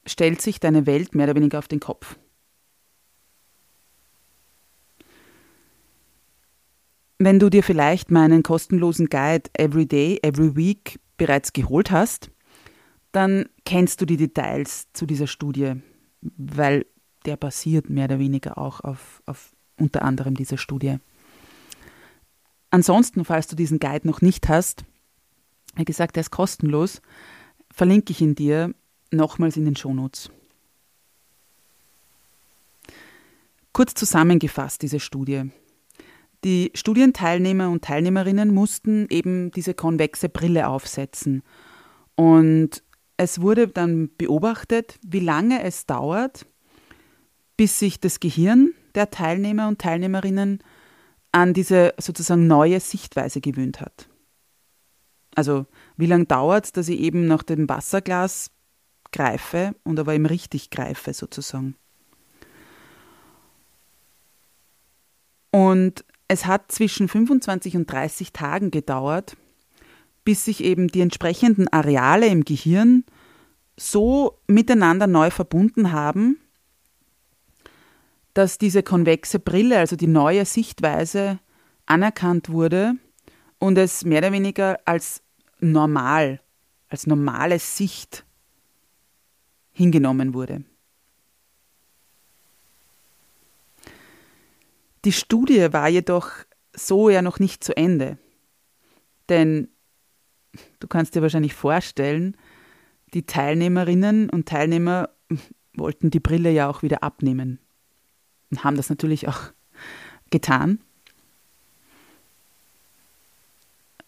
stellt 0.05 0.41
sich 0.41 0.59
deine 0.59 0.85
Welt 0.85 1.15
mehr 1.15 1.25
oder 1.25 1.35
weniger 1.35 1.59
auf 1.59 1.67
den 1.67 1.79
Kopf. 1.79 2.17
Wenn 7.19 7.39
du 7.39 7.49
dir 7.49 7.63
vielleicht 7.63 8.11
meinen 8.11 8.43
kostenlosen 8.43 9.07
Guide 9.07 9.49
Every 9.53 9.87
Day, 9.87 10.19
Every 10.21 10.55
Week 10.55 10.99
bereits 11.17 11.51
geholt 11.51 11.89
hast, 11.89 12.29
dann 13.11 13.49
kennst 13.65 14.01
du 14.01 14.05
die 14.05 14.17
Details 14.17 14.87
zu 14.93 15.07
dieser 15.07 15.25
Studie, 15.25 15.81
weil 16.21 16.85
der 17.25 17.35
basiert 17.35 17.89
mehr 17.89 18.05
oder 18.05 18.19
weniger 18.19 18.59
auch 18.59 18.81
auf, 18.81 19.23
auf 19.25 19.55
unter 19.79 20.03
anderem 20.03 20.35
dieser 20.35 20.57
Studie. 20.57 20.97
Ansonsten, 22.69 23.25
falls 23.25 23.47
du 23.47 23.55
diesen 23.55 23.79
Guide 23.79 24.07
noch 24.07 24.21
nicht 24.21 24.47
hast, 24.47 24.85
wie 25.75 25.85
gesagt, 25.85 26.15
der 26.15 26.21
ist 26.21 26.31
kostenlos, 26.31 27.01
verlinke 27.71 28.11
ich 28.11 28.21
ihn 28.21 28.35
dir 28.35 28.73
nochmals 29.11 29.57
in 29.57 29.65
den 29.65 29.75
Shownotes. 29.75 30.29
Kurz 33.73 33.93
zusammengefasst 33.95 34.81
diese 34.81 34.99
Studie. 34.99 35.51
Die 36.43 36.71
Studienteilnehmer 36.75 37.69
und 37.69 37.83
Teilnehmerinnen 37.83 38.53
mussten 38.53 39.07
eben 39.09 39.51
diese 39.51 39.73
konvexe 39.73 40.29
Brille 40.29 40.67
aufsetzen. 40.67 41.43
Und 42.15 42.83
es 43.17 43.41
wurde 43.41 43.67
dann 43.67 44.09
beobachtet, 44.17 44.99
wie 45.05 45.19
lange 45.19 45.63
es 45.63 45.85
dauert, 45.85 46.45
bis 47.57 47.79
sich 47.79 47.99
das 47.99 48.19
Gehirn 48.19 48.73
der 48.93 49.09
Teilnehmer 49.09 49.67
und 49.67 49.79
Teilnehmerinnen 49.79 50.59
an 51.31 51.53
diese 51.53 51.93
sozusagen 51.97 52.47
neue 52.47 52.79
Sichtweise 52.79 53.41
gewöhnt 53.41 53.81
hat. 53.81 54.07
Also 55.35 55.65
wie 55.97 56.05
lange 56.05 56.25
dauert 56.25 56.65
es, 56.65 56.71
dass 56.71 56.89
ich 56.89 56.99
eben 56.99 57.27
nach 57.27 57.43
dem 57.43 57.67
Wasserglas 57.67 58.51
greife 59.11 59.75
und 59.83 59.99
aber 59.99 60.13
eben 60.13 60.25
richtig 60.25 60.69
greife 60.69 61.13
sozusagen. 61.13 61.75
Und 65.51 66.05
es 66.27 66.45
hat 66.45 66.71
zwischen 66.71 67.07
25 67.07 67.75
und 67.77 67.91
30 67.91 68.33
Tagen 68.33 68.71
gedauert, 68.71 69.37
bis 70.23 70.45
sich 70.45 70.63
eben 70.63 70.89
die 70.89 71.01
entsprechenden 71.01 71.67
Areale 71.69 72.27
im 72.27 72.43
Gehirn 72.43 73.05
so 73.77 74.39
miteinander 74.47 75.07
neu 75.07 75.29
verbunden 75.29 75.91
haben, 75.91 76.39
dass 78.33 78.57
diese 78.57 78.83
konvexe 78.83 79.39
Brille, 79.39 79.79
also 79.79 79.95
die 79.95 80.07
neue 80.07 80.45
Sichtweise, 80.45 81.39
anerkannt 81.85 82.49
wurde 82.49 82.95
und 83.57 83.77
es 83.77 84.03
mehr 84.03 84.19
oder 84.19 84.31
weniger 84.31 84.79
als 84.85 85.23
normal, 85.59 86.41
als 86.89 87.07
normale 87.07 87.59
Sicht 87.59 88.25
hingenommen 89.71 90.33
wurde. 90.33 90.63
Die 95.07 95.13
Studie 95.13 95.71
war 95.71 95.87
jedoch 95.87 96.31
so 96.75 97.09
ja 97.09 97.21
noch 97.21 97.39
nicht 97.39 97.63
zu 97.63 97.77
Ende. 97.77 98.17
Denn 99.29 99.69
du 100.81 100.87
kannst 100.89 101.15
dir 101.15 101.21
wahrscheinlich 101.21 101.53
vorstellen, 101.53 102.35
die 103.13 103.25
Teilnehmerinnen 103.25 104.29
und 104.29 104.49
Teilnehmer 104.49 105.07
wollten 105.73 106.09
die 106.09 106.19
Brille 106.19 106.51
ja 106.51 106.69
auch 106.69 106.81
wieder 106.81 107.03
abnehmen 107.03 107.59
und 108.51 108.65
haben 108.65 108.75
das 108.75 108.89
natürlich 108.89 109.29
auch 109.29 109.39
getan. 110.29 110.81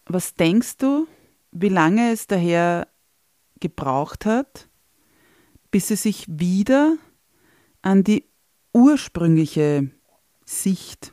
Was 0.04 0.34
denkst 0.34 0.76
du, 0.76 1.08
wie 1.50 1.70
lange 1.70 2.12
es 2.12 2.26
daher 2.26 2.86
gebraucht 3.58 4.26
hat, 4.26 4.68
bis 5.70 5.88
sie 5.88 5.96
sich 5.96 6.26
wieder 6.28 6.98
an 7.80 8.04
die 8.04 8.26
ursprüngliche 8.74 9.92
Sicht, 10.50 11.12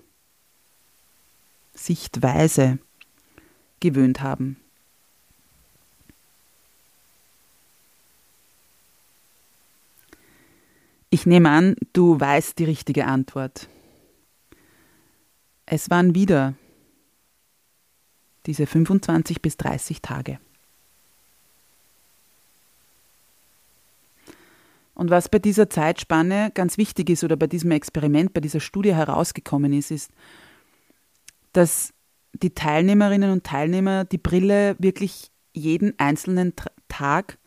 Sichtweise 1.76 2.80
gewöhnt 3.80 4.21
haben? 4.21 4.58
Ich 11.12 11.28
nehme 11.28 11.52
an, 11.52 11.76
du 11.93 12.19
weißt 12.19 12.58
die 12.58 12.63
richtige 12.63 13.06
Antwort. 13.06 13.69
Es 15.67 15.91
waren 15.91 16.15
wieder 16.15 16.56
diese 18.47 18.65
25 18.65 19.43
bis 19.43 19.56
30 19.58 20.02
Tage. 20.02 20.39
Und 24.97 25.12
was 25.12 25.29
bei 25.29 25.38
dieser 25.38 25.69
Zeitspanne 25.69 26.49
ganz 26.55 26.79
wichtig 26.79 27.12
ist 27.12 27.23
oder 27.23 27.36
bei 27.36 27.45
diesem 27.45 27.69
Experiment, 27.69 28.33
bei 28.33 28.41
dieser 28.41 28.60
Studie 28.60 28.95
herausgekommen 28.95 29.71
ist, 29.71 29.91
ist, 29.91 30.10
dass 31.53 31.93
die 32.33 32.55
Teilnehmerinnen 32.55 33.29
und 33.29 33.43
Teilnehmer 33.43 34.05
die 34.05 34.17
Brille 34.17 34.75
wirklich 34.79 35.29
jeden 35.53 35.93
einzelnen 35.99 36.53
Tag 36.88 37.38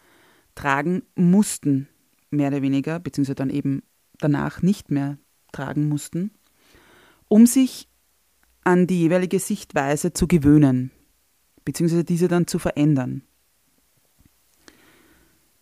tragen 0.55 1.03
mussten, 1.17 1.89
mehr 2.31 2.49
oder 2.49 2.63
weniger, 2.63 3.01
beziehungsweise 3.01 3.35
dann 3.35 3.51
eben 3.51 3.83
danach 4.19 4.63
nicht 4.63 4.93
mehr 4.93 5.19
tragen 5.51 5.89
mussten, 5.89 6.31
um 7.27 7.47
sich 7.47 7.89
an 8.63 8.87
die 8.87 9.01
jeweilige 9.01 9.41
Sichtweise 9.41 10.13
zu 10.13 10.29
gewöhnen, 10.29 10.93
beziehungsweise 11.65 12.05
diese 12.05 12.29
dann 12.29 12.47
zu 12.47 12.61
verändern. 12.61 13.23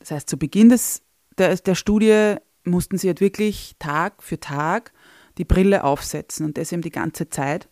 Das 0.01 0.11
heißt, 0.11 0.29
zu 0.29 0.37
Beginn 0.39 0.69
des, 0.69 1.01
der, 1.39 1.57
der 1.57 1.75
Studie 1.75 2.37
mussten 2.65 2.99
sie 2.99 3.09
halt 3.09 3.21
wirklich 3.21 3.77
Tag 3.79 4.23
für 4.23 4.39
Tag 4.39 4.93
die 5.39 5.45
Brille 5.45 5.85
aufsetzen 5.85 6.45
und 6.45 6.59
das 6.59 6.73
eben 6.73 6.83
die 6.83 6.91
ganze 6.91 7.29
Zeit 7.29 7.69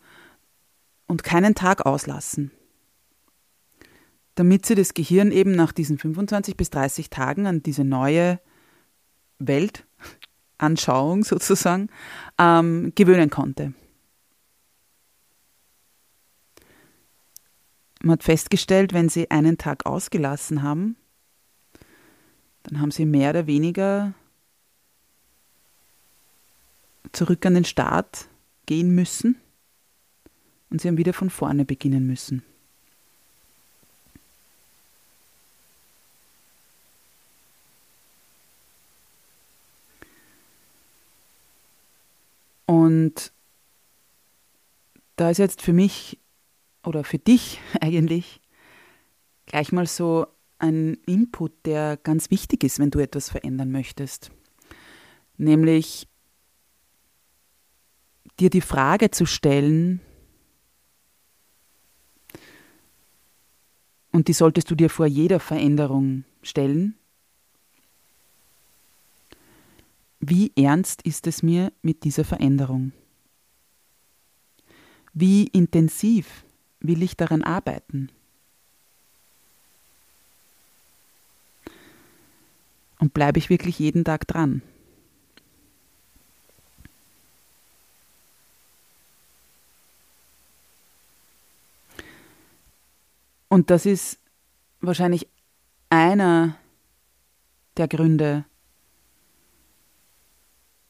und 1.07 1.25
keinen 1.25 1.55
Tag 1.55 1.85
auslassen. 1.85 2.53
Damit 4.35 4.67
sie 4.67 4.75
das 4.75 4.95
Gehirn 4.95 5.33
eben 5.33 5.53
nach 5.53 5.73
diesen 5.73 5.99
25 5.99 6.57
bis 6.57 6.71
30 6.71 7.11
Tagen 7.11 7.47
an 7.47 7.63
diese 7.63 7.85
neue 7.85 8.41
Weltanschauung 9.39 11.25
sozusagen 11.25 11.89
ähm, 12.39 12.93
gewöhnen 12.95 13.31
konnte. 13.31 13.73
Man 18.03 18.13
hat 18.13 18.23
festgestellt, 18.23 18.93
wenn 18.93 19.09
sie 19.09 19.31
einen 19.31 19.59
Tag 19.59 19.87
ausgelassen 19.87 20.63
haben, 20.63 20.97
dann 22.67 22.81
haben 22.81 22.91
sie 22.91 23.05
mehr 23.07 23.31
oder 23.31 23.47
weniger 23.47 24.13
zurück 27.13 27.47
an 27.47 27.55
den 27.55 27.65
Start 27.65 28.29
gehen 28.67 28.93
müssen 28.95 29.37
und 30.69 30.81
sie 30.81 30.89
haben 30.89 30.99
wieder 30.99 31.13
von 31.13 31.31
vorne 31.31 31.65
beginnen 31.65 32.07
müssen. 32.07 32.43
Und 42.67 43.31
da 45.15 45.31
ist 45.31 45.39
jetzt 45.39 45.63
für 45.63 45.73
mich 45.73 46.19
oder 46.83 47.05
für 47.05 47.19
dich 47.19 47.61
eigentlich 47.81 48.41
gleich 49.47 49.71
mal 49.71 49.87
so 49.87 50.27
ein 50.59 50.95
Input, 51.07 51.53
der 51.67 51.97
ganz 51.97 52.31
wichtig 52.31 52.65
ist, 52.65 52.79
wenn 52.79 52.91
du 52.91 52.99
etwas 52.99 53.29
verändern 53.29 53.71
möchtest. 53.71 54.31
Nämlich 55.37 56.09
dir 58.41 58.51
die 58.51 58.61
Frage 58.61 59.11
zu 59.11 59.27
stellen, 59.27 60.01
und 64.13 64.29
die 64.29 64.33
solltest 64.33 64.71
du 64.71 64.75
dir 64.75 64.89
vor 64.89 65.07
jeder 65.07 65.41
Veränderung 65.41 66.25
stellen, 66.43 66.97
wie 70.21 70.53
ernst 70.57 71.03
ist 71.03 71.27
es 71.27 71.43
mir 71.43 71.73
mit 71.83 72.03
dieser 72.05 72.25
Veränderung? 72.25 72.93
Wie 75.13 75.47
intensiv 75.47 76.45
will 76.81 77.03
ich 77.03 77.17
daran 77.17 77.43
arbeiten? 77.43 78.11
Und 82.99 83.13
bleibe 83.13 83.39
ich 83.39 83.51
wirklich 83.51 83.79
jeden 83.79 84.05
Tag 84.05 84.27
dran? 84.27 84.63
Und 93.49 93.71
das 93.71 93.87
ist 93.87 94.19
wahrscheinlich 94.81 95.29
einer 95.89 96.57
der 97.77 97.89
Gründe, 97.89 98.45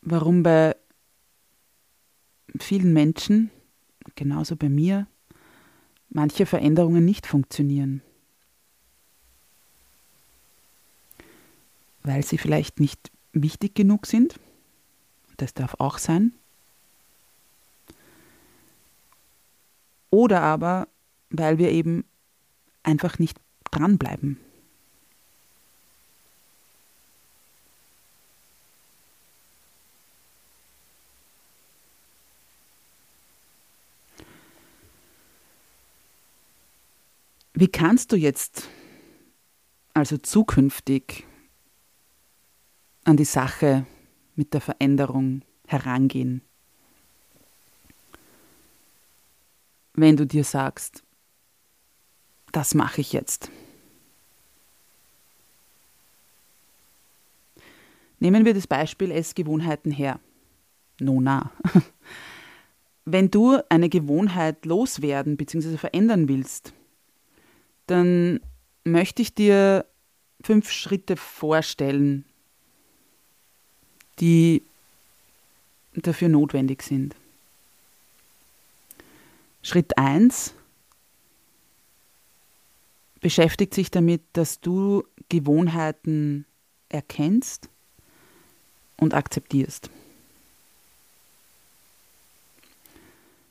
warum 0.03 0.43
bei 0.43 0.75
vielen 2.59 2.93
Menschen, 2.93 3.51
genauso 4.15 4.57
bei 4.57 4.69
mir, 4.69 5.07
manche 6.09 6.47
Veränderungen 6.47 7.05
nicht 7.05 7.27
funktionieren. 7.27 8.03
Weil 12.07 12.25
sie 12.25 12.39
vielleicht 12.39 12.79
nicht 12.79 13.11
wichtig 13.33 13.75
genug 13.75 14.07
sind, 14.07 14.39
das 15.39 15.55
darf 15.55 15.75
auch 15.81 15.99
sein. 15.99 16.33
Oder 20.11 20.41
aber, 20.41 20.87
weil 21.31 21.59
wir 21.59 21.73
eben 21.73 22.05
einfach 22.85 23.19
nicht 23.19 23.41
dranbleiben. 23.73 24.39
Wie 37.53 37.67
kannst 37.67 38.13
du 38.13 38.17
jetzt 38.17 38.69
also 39.93 40.19
zukünftig 40.19 41.27
an 43.07 43.17
die 43.17 43.25
Sache 43.25 43.87
mit 44.35 44.53
der 44.53 44.61
Veränderung 44.61 45.43
herangehen? 45.67 46.43
Wenn 49.95 50.17
du 50.17 50.27
dir 50.27 50.45
sagst, 50.45 51.03
das 52.53 52.75
mache 52.75 53.01
ich 53.01 53.13
jetzt. 53.13 53.51
Nehmen 58.19 58.45
wir 58.45 58.55
das 58.55 58.67
Beispiel 58.67 59.11
Essgewohnheiten 59.11 59.93
her. 59.93 60.21
Nona. 61.01 61.53
Wenn 63.05 63.31
du 63.31 63.59
eine 63.69 63.89
Gewohnheit 63.89 64.65
loswerden 64.65 65.37
bzw. 65.37 65.77
verändern 65.77 66.29
willst, 66.29 66.73
dann 67.87 68.41
möchte 68.85 69.23
ich 69.23 69.35
dir 69.35 69.87
fünf 70.43 70.71
Schritte 70.71 71.17
vorstellen, 71.17 72.25
die 74.21 74.63
dafür 75.95 76.29
notwendig 76.29 76.83
sind. 76.83 77.15
Schritt 79.63 79.99
1 79.99 80.55
beschäftigt 83.21 83.75
sich 83.75 83.91
damit, 83.91 84.23
dass 84.35 84.61
du 84.61 85.05
Gewohnheiten 85.29 86.45
erkennst 86.89 87.69
und 88.97 89.15
akzeptierst. 89.15 89.91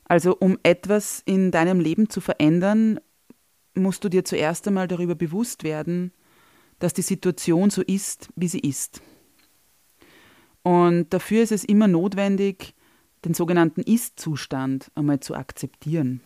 Also 0.08 0.36
um 0.36 0.58
etwas 0.62 1.22
in 1.26 1.50
deinem 1.50 1.80
Leben 1.80 2.08
zu 2.08 2.20
verändern, 2.20 3.00
musst 3.74 4.04
du 4.04 4.08
dir 4.08 4.24
zuerst 4.24 4.66
einmal 4.66 4.88
darüber 4.88 5.14
bewusst 5.14 5.64
werden, 5.64 6.12
dass 6.78 6.94
die 6.94 7.02
Situation 7.02 7.70
so 7.70 7.82
ist, 7.82 8.28
wie 8.36 8.48
sie 8.48 8.60
ist. 8.60 9.02
Und 10.66 11.10
dafür 11.10 11.44
ist 11.44 11.52
es 11.52 11.62
immer 11.62 11.86
notwendig, 11.86 12.74
den 13.24 13.34
sogenannten 13.34 13.82
Ist-Zustand 13.82 14.90
einmal 14.96 15.20
zu 15.20 15.36
akzeptieren. 15.36 16.20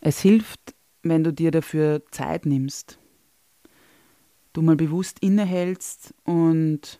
Es 0.00 0.18
hilft, 0.22 0.74
wenn 1.02 1.22
du 1.22 1.30
dir 1.30 1.50
dafür 1.50 2.00
Zeit 2.10 2.46
nimmst. 2.46 2.98
du 4.54 4.62
mal 4.62 4.76
bewusst 4.76 5.18
innehältst 5.18 6.14
und 6.24 6.98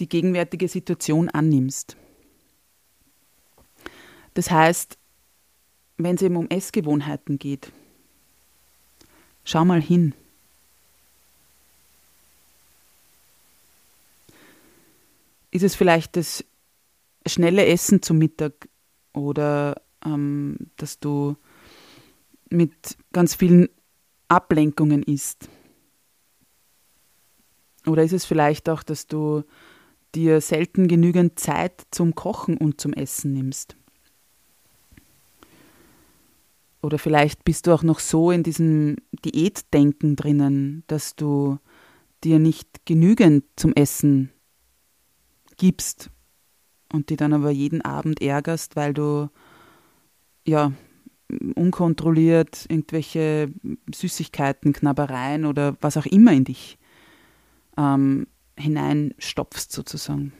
die 0.00 0.08
gegenwärtige 0.08 0.66
Situation 0.66 1.28
annimmst. 1.28 1.96
Das 4.34 4.50
heißt, 4.50 4.98
wenn 5.96 6.16
es 6.16 6.22
eben 6.22 6.34
um 6.34 6.48
Essgewohnheiten 6.48 7.38
geht, 7.38 7.70
schau 9.44 9.64
mal 9.64 9.80
hin. 9.80 10.12
Ist 15.56 15.62
es 15.62 15.74
vielleicht 15.74 16.16
das 16.16 16.44
schnelle 17.26 17.64
Essen 17.64 18.02
zum 18.02 18.18
Mittag 18.18 18.68
oder 19.14 19.80
ähm, 20.04 20.58
dass 20.76 21.00
du 21.00 21.36
mit 22.50 22.74
ganz 23.14 23.34
vielen 23.34 23.70
Ablenkungen 24.28 25.02
isst? 25.02 25.48
Oder 27.86 28.02
ist 28.02 28.12
es 28.12 28.26
vielleicht 28.26 28.68
auch, 28.68 28.82
dass 28.82 29.06
du 29.06 29.44
dir 30.14 30.42
selten 30.42 30.88
genügend 30.88 31.38
Zeit 31.38 31.86
zum 31.90 32.14
Kochen 32.14 32.58
und 32.58 32.78
zum 32.78 32.92
Essen 32.92 33.32
nimmst? 33.32 33.78
Oder 36.82 36.98
vielleicht 36.98 37.44
bist 37.46 37.66
du 37.66 37.72
auch 37.72 37.82
noch 37.82 38.00
so 38.00 38.30
in 38.30 38.42
diesem 38.42 38.96
Diätdenken 39.24 40.16
drinnen, 40.16 40.84
dass 40.86 41.16
du 41.16 41.58
dir 42.24 42.38
nicht 42.40 42.84
genügend 42.84 43.44
zum 43.56 43.72
Essen 43.72 44.32
gibst 45.56 46.10
und 46.92 47.10
die 47.10 47.16
dann 47.16 47.32
aber 47.32 47.50
jeden 47.50 47.82
Abend 47.82 48.20
ärgerst, 48.20 48.76
weil 48.76 48.94
du 48.94 49.28
ja 50.44 50.72
unkontrolliert 51.54 52.66
irgendwelche 52.68 53.52
Süßigkeiten, 53.92 54.72
Knabbereien 54.72 55.44
oder 55.44 55.76
was 55.80 55.96
auch 55.96 56.06
immer 56.06 56.32
in 56.32 56.44
dich 56.44 56.78
ähm, 57.76 58.26
hineinstopfst 58.56 59.72
sozusagen. 59.72 60.32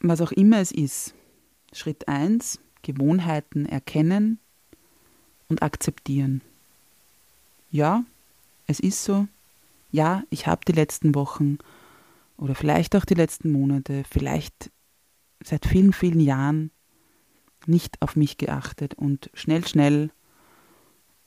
Was 0.00 0.20
auch 0.20 0.32
immer 0.32 0.58
es 0.58 0.72
ist. 0.72 1.14
Schritt 1.72 2.08
1, 2.08 2.58
Gewohnheiten 2.82 3.66
erkennen 3.66 4.40
und 5.48 5.62
akzeptieren. 5.62 6.40
Ja, 7.70 8.04
es 8.66 8.80
ist 8.80 9.04
so. 9.04 9.28
Ja, 9.90 10.22
ich 10.30 10.46
habe 10.46 10.62
die 10.66 10.72
letzten 10.72 11.14
Wochen 11.14 11.58
oder 12.36 12.54
vielleicht 12.54 12.96
auch 12.96 13.04
die 13.04 13.14
letzten 13.14 13.50
Monate, 13.50 14.02
vielleicht 14.08 14.70
seit 15.42 15.66
vielen, 15.66 15.92
vielen 15.92 16.20
Jahren 16.20 16.70
nicht 17.66 18.00
auf 18.00 18.16
mich 18.16 18.38
geachtet 18.38 18.94
und 18.94 19.30
schnell, 19.34 19.66
schnell 19.66 20.10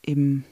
eben 0.04 0.44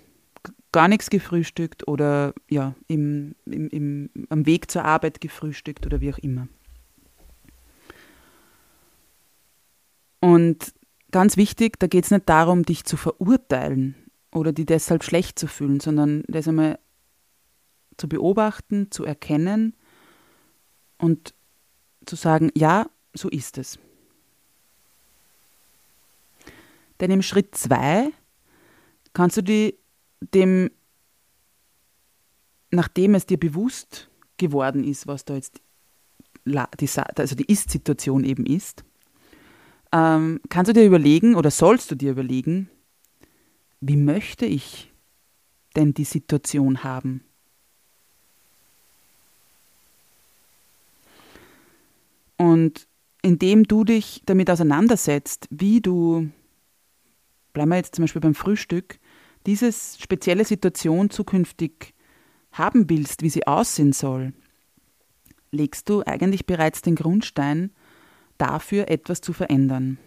gar 0.72 0.88
nichts 0.88 1.10
gefrühstückt 1.10 1.86
oder 1.86 2.34
ja, 2.48 2.74
im, 2.88 3.34
im, 3.44 3.68
im, 3.68 4.10
am 4.30 4.46
Weg 4.46 4.70
zur 4.70 4.84
Arbeit 4.84 5.20
gefrühstückt 5.20 5.86
oder 5.86 6.00
wie 6.00 6.12
auch 6.12 6.18
immer. 6.18 6.48
Und 10.20 10.72
ganz 11.10 11.36
wichtig, 11.36 11.78
da 11.78 11.88
geht 11.88 12.04
es 12.04 12.10
nicht 12.10 12.28
darum, 12.28 12.64
dich 12.64 12.84
zu 12.84 12.96
verurteilen 12.96 13.96
oder 14.32 14.52
die 14.52 14.64
deshalb 14.64 15.04
schlecht 15.04 15.38
zu 15.38 15.46
fühlen, 15.46 15.80
sondern 15.80 16.22
das 16.28 16.48
einmal 16.48 16.78
zu 18.02 18.08
beobachten, 18.08 18.90
zu 18.90 19.04
erkennen 19.04 19.76
und 20.98 21.34
zu 22.04 22.16
sagen, 22.16 22.50
ja, 22.56 22.90
so 23.14 23.28
ist 23.28 23.58
es. 23.58 23.78
Denn 26.98 27.12
im 27.12 27.22
Schritt 27.22 27.54
2 27.54 28.10
kannst 29.12 29.36
du 29.36 29.42
die, 29.42 29.78
dem, 30.34 30.72
nachdem 32.72 33.14
es 33.14 33.24
dir 33.24 33.38
bewusst 33.38 34.10
geworden 34.36 34.82
ist, 34.82 35.06
was 35.06 35.24
da 35.24 35.36
jetzt 35.36 35.60
die, 36.44 36.88
also 37.14 37.36
die 37.36 37.44
Ist-Situation 37.44 38.24
eben 38.24 38.46
ist, 38.46 38.82
ähm, 39.92 40.40
kannst 40.48 40.70
du 40.70 40.72
dir 40.72 40.84
überlegen 40.84 41.36
oder 41.36 41.52
sollst 41.52 41.92
du 41.92 41.94
dir 41.94 42.10
überlegen, 42.10 42.68
wie 43.80 43.96
möchte 43.96 44.44
ich 44.44 44.92
denn 45.76 45.94
die 45.94 46.02
Situation 46.02 46.82
haben? 46.82 47.22
Und 52.42 52.88
indem 53.22 53.62
du 53.68 53.84
dich 53.84 54.20
damit 54.26 54.50
auseinandersetzt, 54.50 55.46
wie 55.50 55.80
du, 55.80 56.28
bleiben 57.52 57.70
wir 57.70 57.76
jetzt 57.76 57.94
zum 57.94 58.02
Beispiel 58.02 58.20
beim 58.20 58.34
Frühstück, 58.34 58.98
diese 59.46 59.72
spezielle 59.72 60.44
Situation 60.44 61.08
zukünftig 61.08 61.94
haben 62.50 62.90
willst, 62.90 63.22
wie 63.22 63.30
sie 63.30 63.46
aussehen 63.46 63.92
soll, 63.92 64.32
legst 65.52 65.88
du 65.88 66.02
eigentlich 66.02 66.44
bereits 66.44 66.82
den 66.82 66.96
Grundstein 66.96 67.70
dafür, 68.38 68.88
etwas 68.88 69.20
zu 69.20 69.32
verändern. 69.32 69.98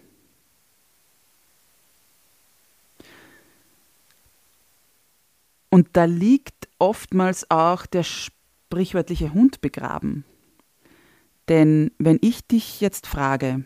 Und 5.70 5.88
da 5.94 6.04
liegt 6.04 6.68
oftmals 6.78 7.50
auch 7.50 7.86
der 7.86 8.02
sprichwörtliche 8.02 9.32
Hund 9.32 9.62
begraben. 9.62 10.26
Denn 11.48 11.92
wenn 11.98 12.18
ich 12.22 12.46
dich 12.46 12.80
jetzt 12.80 13.06
frage, 13.06 13.64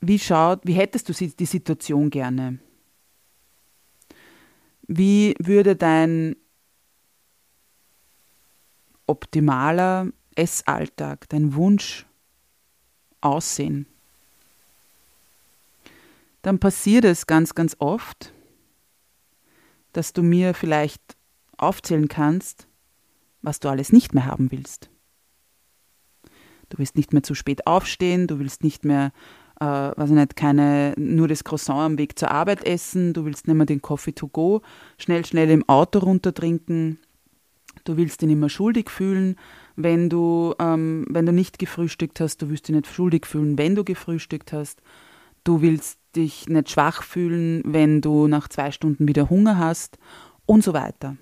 wie 0.00 0.18
schaut, 0.18 0.60
wie 0.64 0.74
hättest 0.74 1.08
du 1.08 1.12
die 1.12 1.46
Situation 1.46 2.10
gerne? 2.10 2.58
Wie 4.88 5.34
würde 5.38 5.76
dein 5.76 6.34
optimaler 9.06 10.08
Essalltag, 10.34 11.28
dein 11.28 11.54
Wunsch 11.54 12.04
aussehen? 13.20 13.86
Dann 16.42 16.58
passiert 16.58 17.04
es 17.04 17.26
ganz, 17.26 17.54
ganz 17.54 17.76
oft, 17.78 18.32
dass 19.92 20.12
du 20.12 20.22
mir 20.24 20.52
vielleicht 20.54 21.16
aufzählen 21.56 22.08
kannst, 22.08 22.66
was 23.42 23.60
du 23.60 23.68
alles 23.68 23.92
nicht 23.92 24.14
mehr 24.14 24.26
haben 24.26 24.50
willst. 24.50 24.90
Du 26.70 26.78
willst 26.78 26.96
nicht 26.96 27.12
mehr 27.12 27.22
zu 27.22 27.34
spät 27.34 27.66
aufstehen, 27.66 28.26
du 28.26 28.38
willst 28.38 28.64
nicht 28.64 28.84
mehr, 28.84 29.12
äh, 29.60 29.64
weiß 29.64 30.08
ich 30.08 30.16
nicht, 30.16 30.36
keine, 30.36 30.94
nur 30.96 31.28
das 31.28 31.44
Croissant 31.44 31.80
am 31.80 31.98
Weg 31.98 32.18
zur 32.18 32.30
Arbeit 32.30 32.64
essen, 32.64 33.12
du 33.12 33.26
willst 33.26 33.46
nicht 33.46 33.56
mehr 33.56 33.66
den 33.66 33.82
Coffee 33.82 34.14
to 34.14 34.28
go 34.28 34.62
schnell, 34.96 35.26
schnell 35.26 35.50
im 35.50 35.68
Auto 35.68 35.98
runtertrinken, 35.98 36.98
du 37.84 37.96
willst 37.98 38.22
dich 38.22 38.28
nicht 38.28 38.38
mehr 38.38 38.48
schuldig 38.48 38.88
fühlen, 38.88 39.36
wenn 39.76 40.08
du, 40.08 40.54
ähm, 40.58 41.06
wenn 41.10 41.26
du 41.26 41.32
nicht 41.32 41.58
gefrühstückt 41.58 42.20
hast, 42.20 42.40
du 42.40 42.48
willst 42.48 42.68
dich 42.68 42.76
nicht 42.76 42.86
schuldig 42.86 43.26
fühlen, 43.26 43.58
wenn 43.58 43.74
du 43.74 43.84
gefrühstückt 43.84 44.52
hast, 44.54 44.80
du 45.44 45.60
willst 45.60 45.98
dich 46.16 46.48
nicht 46.48 46.70
schwach 46.70 47.02
fühlen, 47.02 47.62
wenn 47.64 48.00
du 48.00 48.28
nach 48.28 48.48
zwei 48.48 48.70
Stunden 48.70 49.08
wieder 49.08 49.28
Hunger 49.28 49.58
hast 49.58 49.98
und 50.46 50.62
so 50.64 50.72
weiter. 50.72 51.16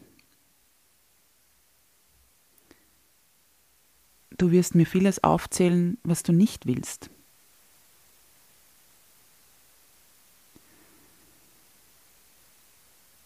Du 4.40 4.53
wirst 4.53 4.74
mir 4.74 4.87
vieles 4.87 5.22
aufzählen, 5.22 5.98
was 6.03 6.22
du 6.22 6.33
nicht 6.33 6.64
willst. 6.64 7.11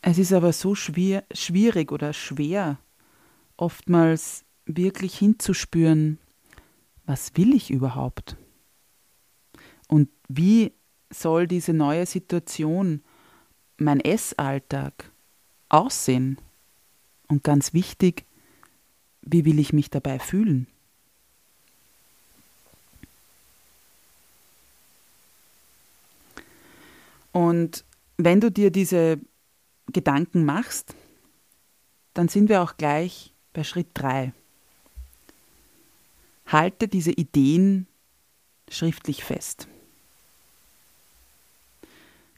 Es 0.03 0.19
ist 0.19 0.33
aber 0.33 0.53
so 0.53 0.75
schwer, 0.75 1.23
schwierig 1.33 1.93
oder 1.93 2.13
schwer, 2.13 2.79
oftmals 3.57 4.45
wirklich 4.67 5.17
hinzuspüren, 5.17 6.19
was 7.07 7.31
will 7.37 7.55
ich 7.55 7.71
überhaupt? 7.71 8.37
Und 9.87 10.09
wie 10.27 10.73
soll 11.11 11.47
diese 11.47 11.75
neue 11.75 12.07
Situation, 12.07 13.05
mein 13.77 14.01
Essalltag, 14.01 15.13
aussehen? 15.69 16.39
Und 17.29 17.45
ganz 17.45 17.73
wichtig, 17.73 18.25
wie 19.23 19.45
will 19.45 19.61
ich 19.61 19.73
mich 19.73 19.91
dabei 19.91 20.19
fühlen? 20.19 20.67
Und 27.35 27.85
wenn 28.17 28.41
du 28.41 28.51
dir 28.53 28.71
diese 28.71 29.19
Gedanken 29.93 30.45
machst, 30.45 30.95
dann 32.15 32.29
sind 32.29 32.49
wir 32.49 32.63
auch 32.63 32.77
gleich 32.77 33.35
bei 33.53 33.65
Schritt 33.65 33.89
3. 33.95 34.33
Halte 36.47 36.87
diese 36.87 37.11
Ideen 37.11 37.89
schriftlich 38.71 39.25
fest. 39.25 39.67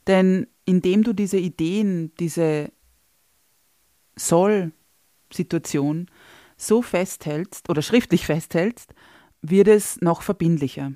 Denn 0.07 0.47
indem 0.65 1.03
du 1.03 1.13
diese 1.13 1.37
Ideen, 1.37 2.11
diese 2.19 2.71
Soll-Situation 4.15 6.09
so 6.57 6.81
festhältst 6.81 7.69
oder 7.69 7.83
schriftlich 7.83 8.25
festhältst, 8.25 8.95
wird 9.43 9.67
es 9.67 10.01
noch 10.01 10.23
verbindlicher. 10.23 10.93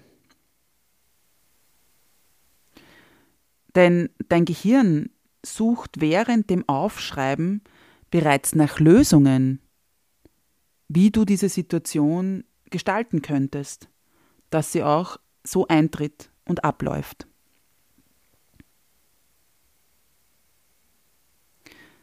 Denn 3.75 4.09
dein 4.27 4.45
Gehirn 4.45 5.09
sucht 5.45 6.01
während 6.01 6.49
dem 6.49 6.67
Aufschreiben 6.67 7.63
bereits 8.09 8.55
nach 8.55 8.79
Lösungen, 8.79 9.61
wie 10.87 11.11
du 11.11 11.25
diese 11.25 11.49
Situation 11.49 12.43
gestalten 12.69 13.21
könntest, 13.21 13.89
dass 14.49 14.71
sie 14.71 14.83
auch 14.83 15.17
so 15.43 15.67
eintritt 15.67 16.29
und 16.45 16.63
abläuft. 16.63 17.27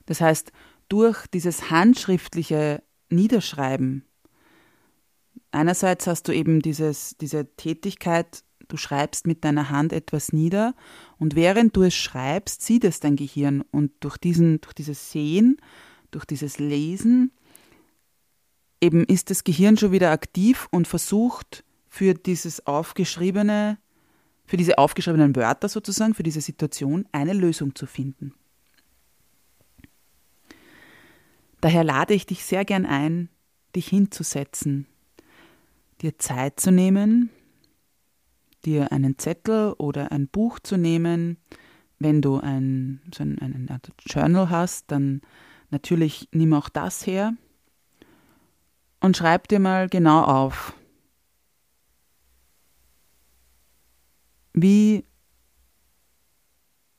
Das 0.07 0.23
heißt, 0.23 0.53
durch 0.89 1.27
dieses 1.27 1.71
handschriftliche 1.71 2.83
Niederschreiben, 3.11 4.07
einerseits 5.51 6.07
hast 6.07 6.29
du 6.29 6.33
eben 6.33 6.61
dieses, 6.61 7.17
diese 7.19 7.55
Tätigkeit, 7.57 8.43
du 8.69 8.77
schreibst 8.77 9.27
mit 9.27 9.45
deiner 9.45 9.71
Hand 9.71 9.93
etwas 9.93 10.33
nieder 10.33 10.75
und 11.19 11.35
während 11.35 11.75
du 11.77 11.83
es 11.83 11.95
schreibst, 11.95 12.63
sieht 12.63 12.85
es 12.85 13.01
dein 13.01 13.17
Gehirn 13.17 13.63
und 13.71 13.93
durch, 14.01 14.19
diesen, 14.19 14.61
durch 14.61 14.75
dieses 14.75 15.11
Sehen, 15.11 15.57
durch 16.11 16.25
dieses 16.25 16.59
Lesen, 16.59 17.33
eben 18.81 19.05
ist 19.05 19.31
das 19.31 19.45
Gehirn 19.45 19.77
schon 19.77 19.93
wieder 19.93 20.11
aktiv 20.11 20.69
und 20.71 20.87
versucht 20.87 21.65
für 21.89 22.15
dieses 22.15 22.67
aufgeschriebene, 22.67 23.79
für 24.47 24.57
diese 24.57 24.79
aufgeschriebenen 24.79 25.35
Wörter 25.35 25.69
sozusagen, 25.69 26.15
für 26.15 26.23
diese 26.23 26.41
Situation 26.41 27.07
eine 27.13 27.33
Lösung 27.33 27.75
zu 27.75 27.87
finden. 27.87 28.35
Daher 31.61 31.83
lade 31.83 32.15
ich 32.15 32.27
dich 32.27 32.45
sehr 32.45 32.65
gern 32.65 32.87
ein, 32.87 33.31
dich 33.75 33.89
hinzusetzen, 33.89 34.87
dir 36.01 36.19
Zeit 36.19 36.61
zu 36.61 36.71
nehmen, 36.71 37.31
dir 38.65 38.93
einen 38.93 39.19
Zettel 39.19 39.75
oder 39.79 40.13
ein 40.13 40.29
Buch 40.29 40.59
zu 40.59 40.77
nehmen. 40.77 41.39
Wenn 41.99 42.23
du 42.23 42.39
ein, 42.39 43.01
so 43.15 43.23
ein, 43.23 43.39
ein, 43.41 43.69
ein 43.69 43.81
Journal 44.07 44.51
hast, 44.51 44.91
dann 44.91 45.21
natürlich 45.71 46.29
nimm 46.33 46.53
auch 46.55 46.69
das 46.69 47.07
her 47.07 47.35
und 49.01 49.17
schreib 49.17 49.49
dir 49.49 49.61
mal 49.61 49.89
genau 49.89 50.23
auf, 50.23 50.75
wie 54.53 55.05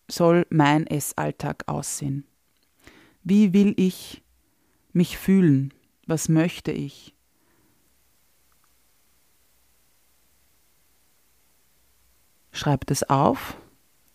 soll 0.10 0.46
mein 0.50 0.88
Essalltag 0.88 1.68
aussehen? 1.68 2.26
Wie 3.24 3.54
will 3.54 3.74
ich 3.78 4.24
mich 4.92 5.18
fühlen? 5.18 5.74
Was 6.08 6.30
möchte 6.30 6.72
ich? 6.72 7.14
Schreib 12.60 12.86
das 12.88 13.04
auf 13.04 13.56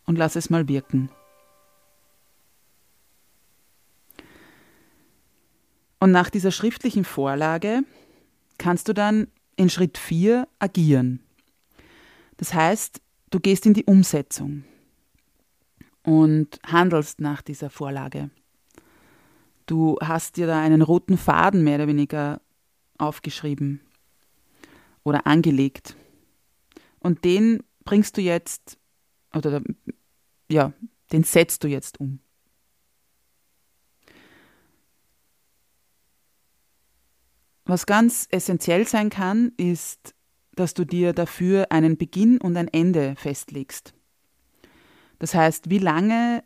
und 0.04 0.18
lass 0.18 0.37
es 0.37 0.50
mal 0.50 0.68
wirken. 0.68 1.09
Und 5.98 6.11
nach 6.11 6.28
dieser 6.28 6.50
schriftlichen 6.50 7.07
Vorlage 7.07 7.85
kannst 8.59 8.87
du 8.88 8.92
dann 8.92 9.28
in 9.57 9.70
Schritt 9.70 9.96
4 9.96 10.46
agieren. 10.59 11.20
Das 12.37 12.52
heißt, 12.52 13.00
du 13.30 13.40
gehst 13.40 13.64
in 13.64 13.72
die 13.72 13.87
Umsetzung 13.87 14.64
und 16.02 16.61
handelst 16.66 17.22
nach 17.22 17.40
dieser 17.40 17.70
Vorlage. 17.70 18.28
Du 19.64 19.96
hast 20.02 20.37
dir 20.37 20.46
da 20.46 20.61
einen 20.61 20.83
roten 20.83 21.16
Faden 21.16 21.64
mehr 21.64 21.76
oder 21.76 21.88
weniger 21.88 22.42
aufgeschrieben 22.98 23.80
oder 25.02 25.26
angelegt. 25.26 25.96
Und 27.00 27.24
den 27.24 27.62
bringst 27.85 28.16
du 28.16 28.20
jetzt, 28.20 28.79
oder 29.35 29.62
ja, 30.49 30.73
den 31.12 31.25
setzt 31.25 31.64
du 31.64 31.68
jetzt 31.68 32.01
um. 32.01 32.20
Was 37.66 37.87
ganz 37.87 38.27
essentiell 38.31 38.87
sein 38.87 39.09
kann, 39.09 39.53
ist, 39.57 40.14
dass 40.53 40.75
du 40.75 40.85
dir 40.85 41.12
dafür 41.12 41.73
einen 41.73 41.97
Beginn 41.97 42.38
und 42.38 42.57
ein 42.57 42.68
Ende 42.68 43.16
festlegst. 43.16 43.94
Das 45.18 45.35
heißt, 45.35 45.70
wie 45.70 45.79
lange 45.79 46.44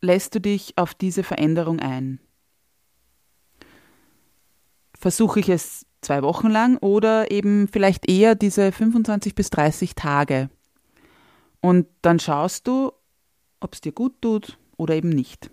lässt 0.00 0.34
du 0.34 0.40
dich 0.40 0.76
auf 0.76 0.94
diese 0.94 1.22
Veränderung 1.22 1.78
ein? 1.78 2.20
Versuche 4.98 5.40
ich 5.40 5.48
es 5.48 5.86
zwei 6.02 6.22
Wochen 6.22 6.50
lang 6.50 6.76
oder 6.78 7.30
eben 7.30 7.68
vielleicht 7.68 8.10
eher 8.10 8.34
diese 8.34 8.72
25 8.72 9.34
bis 9.34 9.50
30 9.50 9.94
Tage. 9.94 10.50
Und 11.60 11.86
dann 12.02 12.18
schaust 12.18 12.66
du, 12.66 12.92
ob 13.60 13.74
es 13.74 13.80
dir 13.80 13.92
gut 13.92 14.20
tut 14.20 14.58
oder 14.76 14.94
eben 14.94 15.08
nicht. 15.08 15.50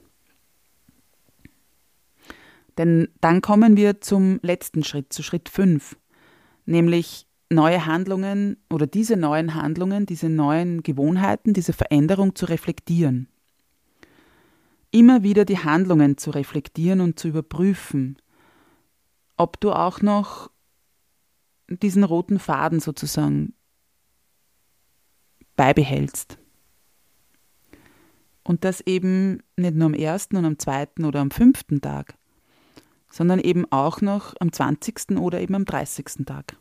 Denn 2.78 3.10
dann 3.22 3.42
kommen 3.42 3.78
wir 3.78 4.02
zum 4.02 4.40
letzten 4.42 4.84
Schritt, 4.84 5.14
zu 5.14 5.22
Schritt 5.22 5.50
5, 5.50 5.98
nämlich 6.66 7.28
neue 7.50 7.86
Handlungen 7.86 8.58
oder 8.70 8.88
diese 8.88 9.18
neuen 9.18 9.54
Handlungen, 9.54 10.06
diese 10.06 10.30
neuen 10.30 10.82
Gewohnheiten, 10.82 11.54
diese 11.54 11.74
Veränderung 11.74 12.36
zu 12.36 12.46
reflektieren. 12.46 13.28
Immer 14.92 15.24
wieder 15.24 15.46
die 15.46 15.60
Handlungen 15.60 16.18
zu 16.18 16.32
reflektieren 16.32 17.02
und 17.02 17.20
zu 17.20 17.28
überprüfen, 17.28 18.18
ob 19.40 19.60
du 19.62 19.72
auch 19.72 20.02
noch 20.02 20.52
diesen 21.70 22.04
roten 22.04 22.40
Faden 22.40 22.82
sozusagen 22.82 23.54
beibehältst. 25.56 26.38
Und 28.44 28.66
das 28.66 28.82
eben 28.82 29.42
nicht 29.56 29.76
nur 29.76 29.86
am 29.86 29.94
ersten 29.94 30.36
und 30.36 30.46
am 30.46 30.60
zweiten 30.60 31.06
oder 31.06 31.22
am 31.22 31.32
fünften 31.32 31.80
Tag, 31.80 32.16
sondern 33.10 33.40
eben 33.40 33.66
auch 33.72 34.02
noch 34.02 34.36
am 34.42 34.52
20. 34.52 35.18
oder 35.18 35.40
eben 35.40 35.56
am 35.56 35.66
30. 35.66 36.26
Tag. 36.26 36.58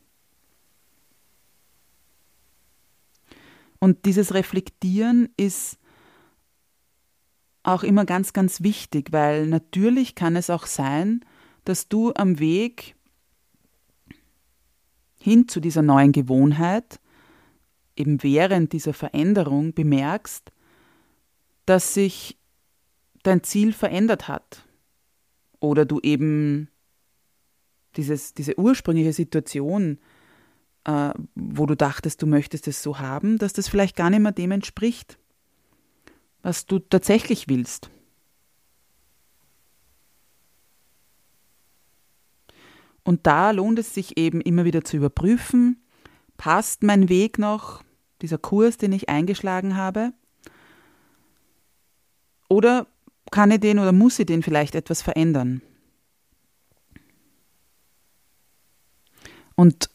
Und 3.79 4.05
dieses 4.05 4.33
Reflektieren 4.33 5.29
ist 5.35 5.77
auch 7.63 7.83
immer 7.83 8.05
ganz, 8.05 8.31
ganz 8.31 8.61
wichtig, 8.61 9.11
weil 9.11 9.47
natürlich 9.47 10.15
kann 10.15 10.37
es 10.37 10.49
auch 10.49 10.65
sein, 10.65 11.25
dass 11.65 11.87
du 11.87 12.13
am 12.15 12.39
Weg 12.39 12.95
hin 15.19 15.47
zu 15.47 15.59
dieser 15.59 15.81
neuen 15.81 16.11
Gewohnheit, 16.11 16.99
eben 17.95 18.23
während 18.23 18.73
dieser 18.73 18.93
Veränderung 18.93 19.73
bemerkst, 19.73 20.51
dass 21.65 21.93
sich 21.93 22.37
dein 23.23 23.43
Ziel 23.43 23.73
verändert 23.73 24.27
hat 24.27 24.65
oder 25.59 25.85
du 25.85 25.99
eben 25.99 26.69
dieses, 27.97 28.33
diese 28.33 28.57
ursprüngliche 28.57 29.13
Situation, 29.13 29.99
äh, 30.85 31.11
wo 31.35 31.65
du 31.65 31.75
dachtest, 31.75 32.21
du 32.21 32.27
möchtest 32.27 32.67
es 32.67 32.81
so 32.81 32.99
haben, 32.99 33.37
dass 33.37 33.53
das 33.53 33.67
vielleicht 33.67 33.97
gar 33.97 34.09
nicht 34.09 34.21
mehr 34.21 34.31
dem 34.31 34.51
entspricht, 34.51 35.19
was 36.41 36.65
du 36.65 36.79
tatsächlich 36.79 37.49
willst. 37.49 37.91
Und 43.03 43.25
da 43.27 43.51
lohnt 43.51 43.79
es 43.79 43.93
sich 43.93 44.17
eben 44.17 44.41
immer 44.41 44.65
wieder 44.65 44.83
zu 44.83 44.97
überprüfen, 44.97 45.81
passt 46.37 46.83
mein 46.83 47.09
Weg 47.09 47.39
noch, 47.39 47.83
dieser 48.21 48.37
Kurs, 48.37 48.77
den 48.77 48.91
ich 48.91 49.09
eingeschlagen 49.09 49.75
habe? 49.75 50.13
Oder 52.49 52.87
kann 53.31 53.51
ich 53.51 53.59
den 53.59 53.79
oder 53.79 53.91
muss 53.91 54.19
ich 54.19 54.25
den 54.25 54.43
vielleicht 54.43 54.75
etwas 54.75 55.01
verändern? 55.01 55.61
Und 59.55 59.89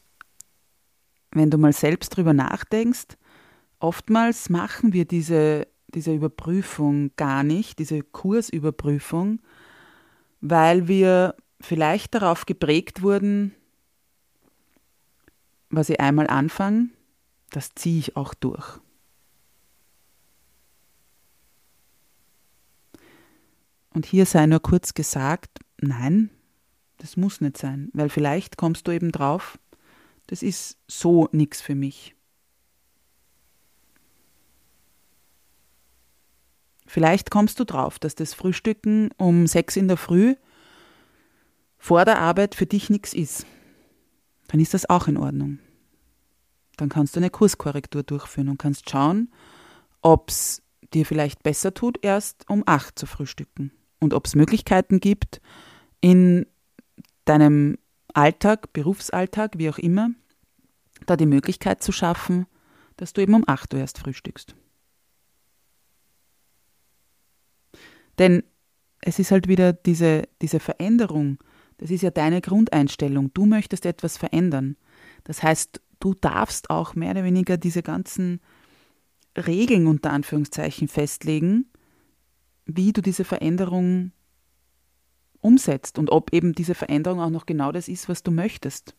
wenn 1.33 1.51
du 1.51 1.59
mal 1.59 1.73
selbst 1.73 2.11
drüber 2.11 2.33
nachdenkst, 2.33 3.17
oftmals 3.81 4.51
machen 4.51 4.93
wir 4.93 5.05
diese, 5.05 5.67
diese 5.89 6.15
Überprüfung 6.15 7.11
gar 7.17 7.43
nicht, 7.43 7.79
diese 7.79 8.03
Kursüberprüfung, 8.03 9.41
weil 10.41 10.87
wir 10.87 11.35
vielleicht 11.65 12.15
darauf 12.15 12.47
geprägt 12.47 13.03
wurden, 13.03 13.55
was 15.71 15.89
ich 15.89 16.01
einmal 16.01 16.29
anfange, 16.29 16.91
das 17.51 17.75
ziehe 17.75 17.99
ich 17.99 18.17
auch 18.17 18.35
durch. 18.35 18.79
Und 23.91 24.07
hier 24.07 24.27
sei 24.27 24.47
nur 24.47 24.61
kurz 24.61 24.95
gesagt, 24.95 25.61
nein, 25.81 26.31
das 26.99 27.17
muss 27.17 27.41
nicht 27.41 27.57
sein, 27.57 27.91
weil 27.93 28.09
vielleicht 28.09 28.57
kommst 28.57 28.87
du 28.89 28.93
eben 28.93 29.13
drauf, 29.13 29.59
das 30.27 30.43
ist 30.43 30.79
so 30.89 31.29
nichts 31.33 31.61
für 31.61 31.75
mich. 31.75 32.15
Vielleicht 36.87 37.31
kommst 37.31 37.59
du 37.59 37.65
drauf, 37.65 37.99
dass 37.99 38.15
das 38.15 38.35
Frühstücken 38.35 39.11
um 39.17 39.47
sechs 39.47 39.77
in 39.77 39.89
der 39.89 39.97
Früh 39.97 40.35
vor 41.85 42.07
der 42.07 42.19
Arbeit 42.19 42.55
für 42.55 42.65
dich 42.65 42.89
nichts 42.89 43.13
ist. 43.13 43.45
Dann 44.49 44.59
ist 44.59 44.73
das 44.73 44.89
auch 44.89 45.07
in 45.07 45.19
Ordnung. 45.19 45.59
Dann 46.79 46.89
kannst 46.89 47.15
du 47.15 47.21
eine 47.21 47.29
Kurskorrektur 47.29 48.03
durchführen 48.03 48.49
und 48.49 48.57
kannst 48.57 48.89
schauen, 48.89 49.31
ob 50.01 50.31
es 50.31 50.63
dir 50.95 51.05
vielleicht 51.05 51.43
besser 51.43 51.75
tut, 51.75 52.03
erst 52.03 52.49
um 52.49 52.63
acht 52.65 52.99
zu 52.99 53.05
frühstücken. 53.05 53.71
Und 54.01 54.15
ob 54.15 54.25
es 54.25 54.35
Möglichkeiten 54.35 54.99
gibt, 54.99 55.43
in 56.01 56.47
deinem 57.27 57.77
Alltag, 58.15 58.73
Berufsalltag, 58.73 59.59
wie 59.59 59.69
auch 59.69 59.77
immer, 59.77 60.09
da 61.05 61.19
die 61.19 61.27
Möglichkeit 61.27 61.83
zu 61.83 61.93
schaffen, 61.93 62.47
dass 62.97 63.13
du 63.13 63.21
eben 63.21 63.35
um 63.35 63.45
8 63.47 63.75
Uhr 63.75 63.81
erst 63.81 63.99
frühstückst. 63.99 64.55
Denn 68.19 68.43
es 69.03 69.19
ist 69.19 69.31
halt 69.31 69.49
wieder 69.49 69.75
diese, 69.75 70.23
diese 70.41 70.61
Veränderung, 70.61 71.37
das 71.79 71.91
ist 71.91 72.03
ja 72.03 72.11
deine 72.11 72.41
Grundeinstellung. 72.41 73.33
Du 73.35 73.47
möchtest 73.47 73.87
etwas 73.87 74.17
verändern. 74.17 74.77
Das 75.25 75.43
heißt, 75.43 75.81
du 76.01 76.15
darfst 76.15 76.71
auch 76.71 76.95
mehr 76.95 77.13
oder 77.13 77.25
weniger 77.25 77.57
diese 77.57 77.83
ganzen 77.83 78.41
Regeln 79.37 79.87
unter 79.87 80.13
Anführungszeichen 80.13 80.89
festlegen, 80.89 81.67
wie 82.67 82.93
du 82.93 83.01
diese 83.01 83.25
Veränderung 83.25 84.13
umsetzt 85.41 85.99
und 85.99 86.11
ob 86.11 86.33
eben 86.33 86.55
diese 86.55 86.75
Veränderung 86.75 87.21
auch 87.21 87.31
noch 87.31 87.47
genau 87.47 87.73
das 87.73 87.89
ist, 87.89 88.09
was 88.09 88.23
du 88.23 88.31
möchtest. 88.31 88.95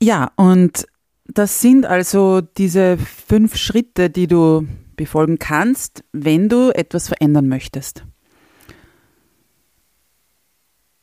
Ja, 0.00 0.32
und 0.34 0.86
das 1.34 1.60
sind 1.60 1.86
also 1.86 2.40
diese 2.40 2.98
fünf 2.98 3.56
Schritte, 3.56 4.10
die 4.10 4.26
du 4.26 4.66
befolgen 4.96 5.38
kannst, 5.38 6.04
wenn 6.12 6.48
du 6.48 6.70
etwas 6.70 7.08
verändern 7.08 7.48
möchtest. 7.48 8.04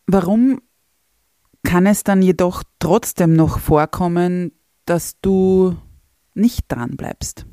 Warum 0.08 0.62
kann 1.64 1.86
es 1.86 2.04
dann 2.04 2.22
jedoch 2.22 2.64
trotzdem 2.80 3.34
noch 3.34 3.60
vorkommen, 3.60 4.52
dass 4.86 5.20
du 5.22 5.76
nicht 6.34 6.66
dran 6.68 6.96
bleibst? 6.96 7.46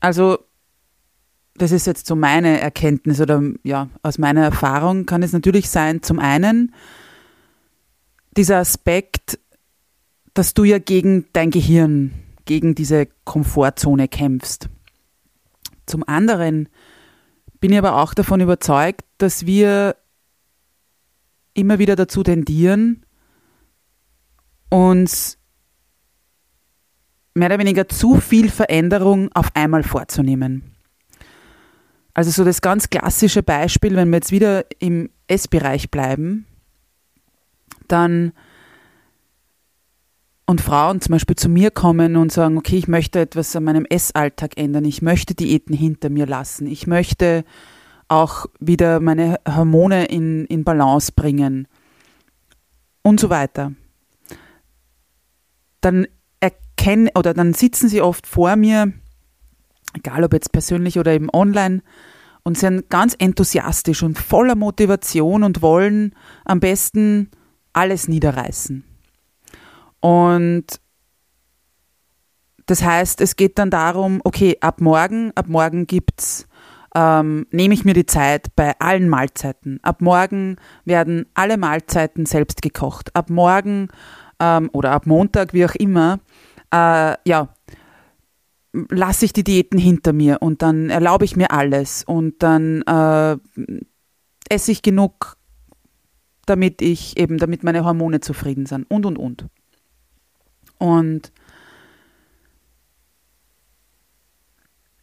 Also, 0.00 0.38
das 1.54 1.72
ist 1.72 1.86
jetzt 1.86 2.06
so 2.06 2.16
meine 2.16 2.60
Erkenntnis 2.60 3.20
oder 3.20 3.42
ja, 3.62 3.88
aus 4.02 4.18
meiner 4.18 4.42
Erfahrung 4.42 5.06
kann 5.06 5.22
es 5.22 5.32
natürlich 5.32 5.70
sein, 5.70 6.02
zum 6.02 6.18
einen 6.18 6.74
dieser 8.36 8.58
Aspekt, 8.58 9.38
dass 10.34 10.54
du 10.54 10.64
ja 10.64 10.78
gegen 10.78 11.26
dein 11.32 11.50
Gehirn, 11.50 12.12
gegen 12.44 12.74
diese 12.74 13.06
Komfortzone 13.24 14.08
kämpfst. 14.08 14.68
Zum 15.86 16.06
anderen 16.06 16.68
bin 17.60 17.72
ich 17.72 17.78
aber 17.78 17.96
auch 17.96 18.14
davon 18.14 18.40
überzeugt, 18.40 19.02
dass 19.18 19.46
wir 19.46 19.96
immer 21.54 21.78
wieder 21.78 21.96
dazu 21.96 22.22
tendieren, 22.22 23.06
uns 24.70 25.38
mehr 27.34 27.46
oder 27.46 27.58
weniger 27.58 27.88
zu 27.88 28.20
viel 28.20 28.50
Veränderung 28.50 29.30
auf 29.34 29.54
einmal 29.54 29.82
vorzunehmen. 29.82 30.74
Also 32.12 32.30
so 32.30 32.44
das 32.44 32.60
ganz 32.60 32.90
klassische 32.90 33.42
Beispiel, 33.42 33.96
wenn 33.96 34.10
wir 34.10 34.16
jetzt 34.16 34.30
wieder 34.30 34.66
im 34.78 35.10
Essbereich 35.26 35.90
bleiben, 35.90 36.46
dann 37.88 38.32
und 40.46 40.60
Frauen 40.60 41.00
zum 41.00 41.12
Beispiel 41.12 41.36
zu 41.36 41.48
mir 41.48 41.70
kommen 41.70 42.16
und 42.16 42.32
sagen, 42.32 42.58
okay, 42.58 42.76
ich 42.76 42.88
möchte 42.88 43.20
etwas 43.20 43.56
an 43.56 43.64
meinem 43.64 43.86
Essalltag 43.86 44.58
ändern, 44.58 44.84
ich 44.84 45.02
möchte 45.02 45.34
Diäten 45.34 45.74
hinter 45.74 46.10
mir 46.10 46.26
lassen, 46.26 46.66
ich 46.66 46.86
möchte 46.86 47.44
auch 48.08 48.46
wieder 48.60 49.00
meine 49.00 49.40
Hormone 49.48 50.06
in, 50.06 50.44
in 50.46 50.64
Balance 50.64 51.12
bringen 51.14 51.66
und 53.02 53.18
so 53.18 53.30
weiter. 53.30 53.72
Dann 55.80 56.06
erkennen 56.40 57.08
oder 57.14 57.32
dann 57.32 57.54
sitzen 57.54 57.88
sie 57.88 58.02
oft 58.02 58.26
vor 58.26 58.56
mir, 58.56 58.92
egal 59.94 60.24
ob 60.24 60.34
jetzt 60.34 60.52
persönlich 60.52 60.98
oder 60.98 61.12
eben 61.12 61.30
online, 61.32 61.82
und 62.42 62.58
sind 62.58 62.90
ganz 62.90 63.16
enthusiastisch 63.18 64.02
und 64.02 64.18
voller 64.18 64.54
Motivation 64.54 65.42
und 65.42 65.62
wollen 65.62 66.14
am 66.44 66.60
besten 66.60 67.30
alles 67.72 68.06
niederreißen. 68.06 68.84
Und 70.04 70.66
das 72.66 72.82
heißt, 72.82 73.22
es 73.22 73.36
geht 73.36 73.58
dann 73.58 73.70
darum, 73.70 74.20
okay, 74.24 74.58
ab 74.60 74.82
morgen, 74.82 75.32
ab 75.34 75.48
morgen 75.48 75.86
gibt's 75.86 76.46
ähm, 76.94 77.46
nehme 77.50 77.72
ich 77.72 77.86
mir 77.86 77.94
die 77.94 78.04
Zeit 78.04 78.54
bei 78.54 78.78
allen 78.80 79.08
Mahlzeiten. 79.08 79.80
Ab 79.82 80.02
morgen 80.02 80.56
werden 80.84 81.24
alle 81.32 81.56
Mahlzeiten 81.56 82.26
selbst 82.26 82.60
gekocht. 82.60 83.16
Ab 83.16 83.30
morgen 83.30 83.88
ähm, 84.38 84.68
oder 84.74 84.90
ab 84.90 85.06
Montag, 85.06 85.54
wie 85.54 85.64
auch 85.64 85.74
immer, 85.74 86.20
äh, 86.70 87.14
ja, 87.26 87.48
lasse 88.90 89.24
ich 89.24 89.32
die 89.32 89.42
Diäten 89.42 89.78
hinter 89.78 90.12
mir 90.12 90.42
und 90.42 90.60
dann 90.60 90.90
erlaube 90.90 91.24
ich 91.24 91.34
mir 91.34 91.50
alles 91.50 92.04
und 92.04 92.42
dann 92.42 92.82
äh, 92.82 93.38
esse 94.50 94.70
ich 94.70 94.82
genug, 94.82 95.38
damit 96.44 96.82
ich 96.82 97.16
eben, 97.16 97.38
damit 97.38 97.64
meine 97.64 97.86
Hormone 97.86 98.20
zufrieden 98.20 98.66
sind 98.66 98.84
und 98.90 99.06
und 99.06 99.16
und. 99.16 99.48
Und 100.84 101.32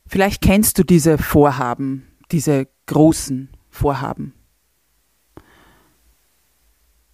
vielleicht 0.06 0.44
kennst 0.44 0.78
du 0.78 0.84
diese 0.84 1.18
Vorhaben, 1.18 2.08
diese 2.30 2.68
großen 2.86 3.50
Vorhaben. 3.72 4.36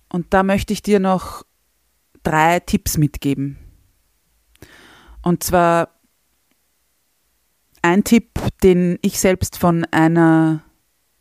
Und 0.09 0.33
da 0.33 0.43
möchte 0.43 0.73
ich 0.73 0.81
dir 0.81 0.99
noch 0.99 1.45
drei 2.23 2.59
Tipps 2.59 2.97
mitgeben. 2.97 3.57
Und 5.21 5.43
zwar 5.43 6.01
ein 7.81 8.03
Tipp, 8.03 8.31
den 8.63 8.99
ich 9.01 9.17
selbst 9.17 9.57
von 9.57 9.85
einer, 9.91 10.61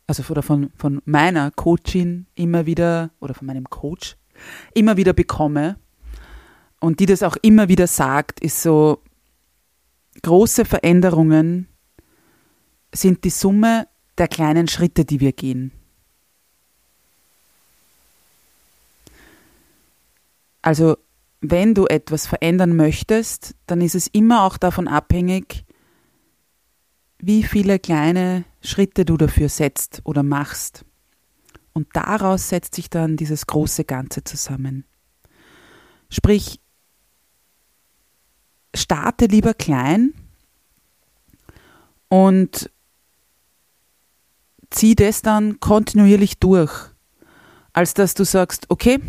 also 0.05 0.21
von, 0.21 0.69
von 0.75 1.01
meiner 1.05 1.51
Coachin 1.51 2.27
immer 2.35 2.65
wieder, 2.65 3.11
oder 3.21 3.33
von 3.33 3.47
meinem 3.47 3.69
Coach 3.69 4.17
immer 4.73 4.97
wieder 4.97 5.13
bekomme, 5.13 5.79
und 6.79 6.99
die 6.99 7.05
das 7.05 7.23
auch 7.23 7.37
immer 7.41 7.67
wieder 7.67 7.87
sagt, 7.87 8.39
ist 8.39 8.61
so, 8.61 9.01
große 10.21 10.65
Veränderungen 10.65 11.67
sind 12.93 13.23
die 13.23 13.29
Summe 13.29 13.87
der 14.17 14.27
kleinen 14.27 14.67
Schritte, 14.67 15.05
die 15.05 15.19
wir 15.19 15.31
gehen. 15.31 15.71
Also 20.61 20.97
wenn 21.41 21.73
du 21.75 21.85
etwas 21.85 22.27
verändern 22.27 22.75
möchtest, 22.75 23.55
dann 23.67 23.81
ist 23.81 23.95
es 23.95 24.07
immer 24.07 24.43
auch 24.43 24.57
davon 24.57 24.87
abhängig, 24.87 25.65
wie 27.19 27.43
viele 27.43 27.79
kleine 27.79 28.43
Schritte 28.61 29.05
du 29.05 29.17
dafür 29.17 29.49
setzt 29.49 30.01
oder 30.03 30.23
machst. 30.23 30.83
Und 31.73 31.87
daraus 31.93 32.49
setzt 32.49 32.75
sich 32.75 32.89
dann 32.89 33.17
dieses 33.17 33.45
große 33.45 33.85
Ganze 33.85 34.23
zusammen. 34.23 34.85
Sprich, 36.09 36.59
starte 38.77 39.25
lieber 39.25 39.53
klein 39.53 40.13
und 42.09 42.69
zieh 44.69 44.95
das 44.95 45.21
dann 45.21 45.59
kontinuierlich 45.59 46.39
durch, 46.39 46.73
als 47.73 47.93
dass 47.93 48.13
du 48.13 48.23
sagst, 48.23 48.65
okay, 48.69 48.99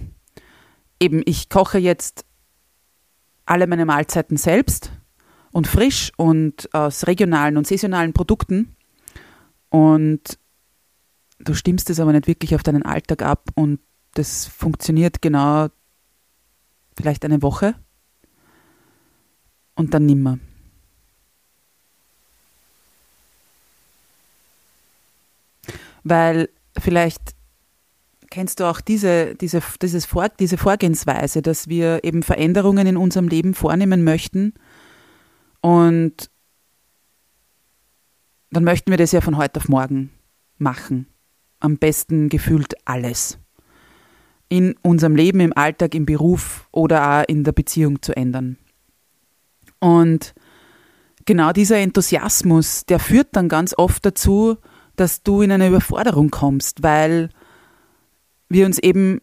eben 1.00 1.22
ich 1.24 1.48
koche 1.48 1.78
jetzt 1.78 2.24
alle 3.46 3.66
meine 3.66 3.86
Mahlzeiten 3.86 4.36
selbst 4.36 4.92
und 5.52 5.66
frisch 5.66 6.12
und 6.16 6.72
aus 6.74 7.06
regionalen 7.06 7.56
und 7.56 7.66
saisonalen 7.66 8.12
Produkten 8.12 8.76
und 9.70 10.38
du 11.38 11.54
stimmst 11.54 11.88
es 11.90 12.00
aber 12.00 12.12
nicht 12.12 12.26
wirklich 12.26 12.54
auf 12.54 12.62
deinen 12.62 12.82
Alltag 12.82 13.22
ab 13.22 13.48
und 13.54 13.80
das 14.14 14.46
funktioniert 14.46 15.22
genau 15.22 15.68
vielleicht 16.96 17.24
eine 17.24 17.42
Woche 17.42 17.74
und 19.78 19.94
dann 19.94 20.04
nimmer. 20.06 20.38
Weil 26.02 26.48
vielleicht 26.76 27.34
kennst 28.30 28.60
du 28.60 28.64
auch 28.64 28.80
diese, 28.80 29.34
diese, 29.36 29.62
dieses 29.80 30.04
Vor, 30.04 30.28
diese 30.28 30.58
Vorgehensweise, 30.58 31.42
dass 31.42 31.68
wir 31.68 32.00
eben 32.02 32.22
Veränderungen 32.22 32.86
in 32.86 32.96
unserem 32.96 33.28
Leben 33.28 33.54
vornehmen 33.54 34.04
möchten 34.04 34.52
und 35.60 36.30
dann 38.50 38.64
möchten 38.64 38.90
wir 38.90 38.98
das 38.98 39.12
ja 39.12 39.20
von 39.20 39.36
heute 39.36 39.60
auf 39.60 39.68
morgen 39.68 40.10
machen. 40.56 41.06
Am 41.60 41.76
besten 41.76 42.28
gefühlt 42.28 42.74
alles. 42.84 43.38
In 44.48 44.74
unserem 44.82 45.14
Leben, 45.14 45.40
im 45.40 45.52
Alltag, 45.56 45.94
im 45.94 46.06
Beruf 46.06 46.66
oder 46.72 47.20
auch 47.20 47.24
in 47.28 47.44
der 47.44 47.52
Beziehung 47.52 48.00
zu 48.00 48.16
ändern. 48.16 48.56
Und 49.80 50.34
genau 51.24 51.52
dieser 51.52 51.78
Enthusiasmus, 51.78 52.84
der 52.86 52.98
führt 52.98 53.28
dann 53.32 53.48
ganz 53.48 53.74
oft 53.76 54.04
dazu, 54.04 54.56
dass 54.96 55.22
du 55.22 55.42
in 55.42 55.52
eine 55.52 55.68
Überforderung 55.68 56.30
kommst, 56.30 56.82
weil 56.82 57.30
wir 58.48 58.66
uns 58.66 58.78
eben 58.78 59.20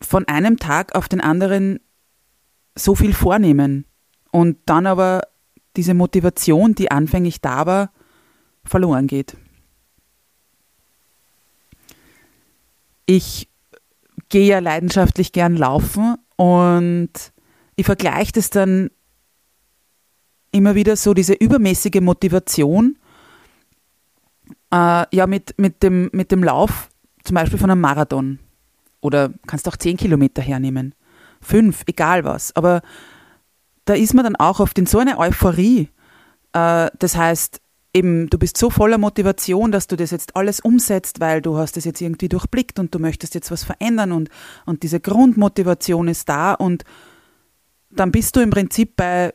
von 0.00 0.28
einem 0.28 0.58
Tag 0.58 0.94
auf 0.94 1.08
den 1.08 1.20
anderen 1.20 1.80
so 2.76 2.94
viel 2.94 3.14
vornehmen 3.14 3.86
und 4.30 4.58
dann 4.66 4.86
aber 4.86 5.22
diese 5.76 5.94
Motivation, 5.94 6.74
die 6.74 6.90
anfänglich 6.90 7.40
da 7.40 7.66
war, 7.66 7.90
verloren 8.64 9.06
geht. 9.06 9.36
Ich 13.06 13.48
gehe 14.28 14.46
ja 14.46 14.58
leidenschaftlich 14.58 15.32
gern 15.32 15.56
laufen 15.56 16.16
und 16.36 17.10
ich 17.76 17.86
vergleiche 17.86 18.32
das 18.32 18.50
dann 18.50 18.90
immer 20.56 20.74
wieder 20.74 20.96
so, 20.96 21.14
diese 21.14 21.34
übermäßige 21.34 22.00
Motivation, 22.00 22.96
äh, 24.72 25.04
ja, 25.14 25.26
mit, 25.26 25.54
mit, 25.58 25.82
dem, 25.82 26.10
mit 26.12 26.32
dem 26.32 26.42
Lauf, 26.42 26.88
zum 27.24 27.34
Beispiel 27.34 27.58
von 27.58 27.70
einem 27.70 27.80
Marathon. 27.80 28.38
Oder 29.00 29.30
kannst 29.46 29.68
auch 29.68 29.76
zehn 29.76 29.96
Kilometer 29.96 30.42
hernehmen. 30.42 30.94
Fünf, 31.40 31.82
egal 31.86 32.24
was. 32.24 32.54
Aber 32.56 32.82
da 33.84 33.94
ist 33.94 34.14
man 34.14 34.24
dann 34.24 34.36
auch 34.36 34.60
oft 34.60 34.78
in 34.78 34.86
so 34.86 34.98
einer 34.98 35.18
Euphorie. 35.18 35.88
Äh, 36.52 36.90
das 36.98 37.16
heißt, 37.16 37.60
eben, 37.96 38.28
du 38.28 38.38
bist 38.38 38.58
so 38.58 38.68
voller 38.68 38.98
Motivation, 38.98 39.72
dass 39.72 39.86
du 39.86 39.96
das 39.96 40.10
jetzt 40.10 40.36
alles 40.36 40.60
umsetzt, 40.60 41.20
weil 41.20 41.40
du 41.40 41.56
hast 41.56 41.76
das 41.76 41.84
jetzt 41.84 42.00
irgendwie 42.00 42.28
durchblickt 42.28 42.78
und 42.78 42.94
du 42.94 42.98
möchtest 42.98 43.34
jetzt 43.34 43.50
was 43.50 43.64
verändern 43.64 44.12
und, 44.12 44.28
und 44.66 44.82
diese 44.82 45.00
Grundmotivation 45.00 46.08
ist 46.08 46.28
da 46.28 46.52
und 46.52 46.84
dann 47.90 48.12
bist 48.12 48.36
du 48.36 48.40
im 48.40 48.50
Prinzip 48.50 48.96
bei 48.96 49.32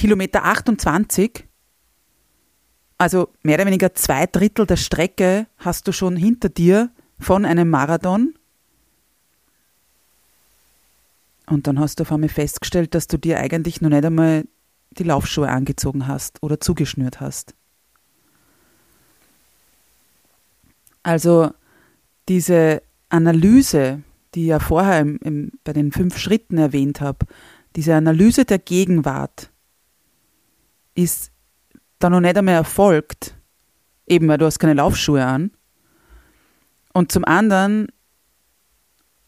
Kilometer 0.00 0.46
28, 0.46 1.46
also 2.96 3.28
mehr 3.42 3.56
oder 3.56 3.66
weniger 3.66 3.94
zwei 3.94 4.24
Drittel 4.24 4.64
der 4.64 4.78
Strecke 4.78 5.46
hast 5.58 5.86
du 5.86 5.92
schon 5.92 6.16
hinter 6.16 6.48
dir 6.48 6.88
von 7.18 7.44
einem 7.44 7.68
Marathon. 7.68 8.32
Und 11.46 11.66
dann 11.66 11.78
hast 11.78 12.00
du 12.00 12.04
auf 12.04 12.12
einmal 12.12 12.30
festgestellt, 12.30 12.94
dass 12.94 13.08
du 13.08 13.18
dir 13.18 13.40
eigentlich 13.40 13.82
noch 13.82 13.90
nicht 13.90 14.06
einmal 14.06 14.46
die 14.92 15.02
Laufschuhe 15.02 15.50
angezogen 15.50 16.06
hast 16.06 16.42
oder 16.42 16.58
zugeschnürt 16.60 17.20
hast. 17.20 17.52
Also 21.02 21.50
diese 22.26 22.82
Analyse, 23.10 24.02
die 24.34 24.44
ich 24.44 24.48
ja 24.48 24.60
vorher 24.60 25.00
im, 25.00 25.18
im, 25.18 25.52
bei 25.62 25.74
den 25.74 25.92
fünf 25.92 26.16
Schritten 26.16 26.56
erwähnt 26.56 27.02
habe, 27.02 27.26
diese 27.76 27.94
Analyse 27.94 28.46
der 28.46 28.60
Gegenwart 28.60 29.49
ist 31.02 31.32
da 31.98 32.10
noch 32.10 32.20
nicht 32.20 32.36
einmal 32.36 32.54
erfolgt, 32.54 33.36
eben 34.06 34.28
weil 34.28 34.38
du 34.38 34.46
hast 34.46 34.58
keine 34.58 34.74
Laufschuhe 34.74 35.24
an. 35.24 35.50
Und 36.92 37.12
zum 37.12 37.24
anderen 37.24 37.88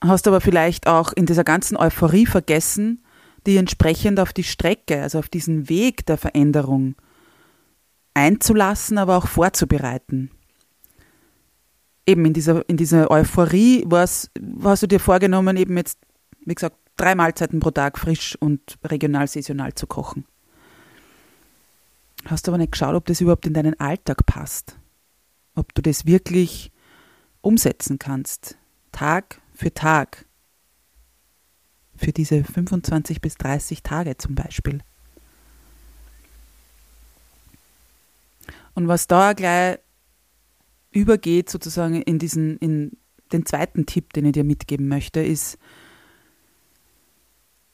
hast 0.02 0.26
du 0.26 0.30
aber 0.30 0.40
vielleicht 0.40 0.86
auch 0.86 1.12
in 1.12 1.26
dieser 1.26 1.44
ganzen 1.44 1.76
Euphorie 1.76 2.26
vergessen, 2.26 3.04
die 3.46 3.56
entsprechend 3.56 4.20
auf 4.20 4.32
die 4.32 4.44
Strecke, 4.44 5.02
also 5.02 5.18
auf 5.18 5.28
diesen 5.28 5.68
Weg 5.68 6.06
der 6.06 6.16
Veränderung 6.16 6.94
einzulassen, 8.14 8.98
aber 8.98 9.16
auch 9.16 9.26
vorzubereiten. 9.26 10.30
Eben 12.06 12.24
in 12.24 12.32
dieser, 12.32 12.68
in 12.68 12.76
dieser 12.76 13.10
Euphorie 13.10 13.86
hast 13.90 14.30
du 14.82 14.86
dir 14.86 15.00
vorgenommen, 15.00 15.56
eben 15.56 15.76
jetzt, 15.76 15.98
wie 16.44 16.54
gesagt, 16.54 16.76
drei 16.96 17.14
Mahlzeiten 17.14 17.60
pro 17.60 17.70
Tag 17.70 17.98
frisch 17.98 18.36
und 18.40 18.78
regional 18.84 19.28
saisonal 19.28 19.74
zu 19.74 19.86
kochen. 19.86 20.24
Hast 22.26 22.48
aber 22.48 22.58
nicht 22.58 22.72
geschaut, 22.72 22.94
ob 22.94 23.06
das 23.06 23.20
überhaupt 23.20 23.46
in 23.46 23.54
deinen 23.54 23.78
Alltag 23.80 24.24
passt. 24.26 24.76
Ob 25.54 25.74
du 25.74 25.82
das 25.82 26.06
wirklich 26.06 26.72
umsetzen 27.40 27.98
kannst. 27.98 28.56
Tag 28.92 29.40
für 29.54 29.72
Tag 29.74 30.26
für 31.96 32.12
diese 32.12 32.42
25 32.42 33.20
bis 33.20 33.36
30 33.36 33.82
Tage 33.82 34.16
zum 34.16 34.34
Beispiel. 34.34 34.80
Und 38.74 38.88
was 38.88 39.06
da 39.06 39.34
gleich 39.34 39.78
übergeht, 40.90 41.50
sozusagen 41.50 42.02
in 42.02 42.18
diesen, 42.18 42.58
in 42.58 42.96
den 43.32 43.46
zweiten 43.46 43.86
Tipp, 43.86 44.12
den 44.12 44.26
ich 44.26 44.32
dir 44.32 44.44
mitgeben 44.44 44.88
möchte, 44.88 45.20
ist, 45.20 45.58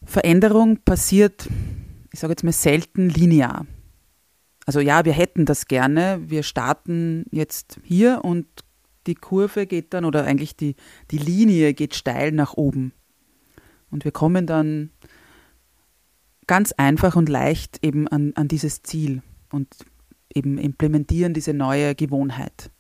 Veränderung 0.05 0.79
passiert, 0.79 1.49
ich 2.13 2.21
sage 2.21 2.33
jetzt 2.33 2.45
mal 2.45 2.53
selten 2.53 3.09
linear. 3.09 3.67
Also 4.69 4.81
ja, 4.81 5.07
wir 5.07 5.15
hätten 5.15 5.47
das 5.47 5.65
gerne. 5.65 6.21
Wir 6.27 6.43
starten 6.43 7.25
jetzt 7.31 7.81
hier 7.85 8.21
und 8.23 8.47
die 9.07 9.15
Kurve 9.15 9.65
geht 9.67 9.95
dann, 9.95 10.05
oder 10.05 10.25
eigentlich 10.25 10.57
die, 10.57 10.77
die 11.11 11.17
Linie 11.17 11.73
geht 11.73 11.95
steil 11.95 12.33
nach 12.33 12.53
oben. 12.53 12.93
Und 13.91 14.05
wir 14.05 14.13
kommen 14.13 14.47
dann 14.47 14.91
ganz 16.47 16.73
einfach 16.73 17.17
und 17.17 17.31
leicht 17.31 17.83
eben 17.83 18.09
an, 18.09 18.35
an 18.35 18.47
dieses 18.49 18.83
Ziel 18.83 19.23
und 19.51 19.75
eben 20.35 20.59
implementieren 20.59 21.33
diese 21.33 21.55
neue 21.55 21.95
Gewohnheit. 21.95 22.71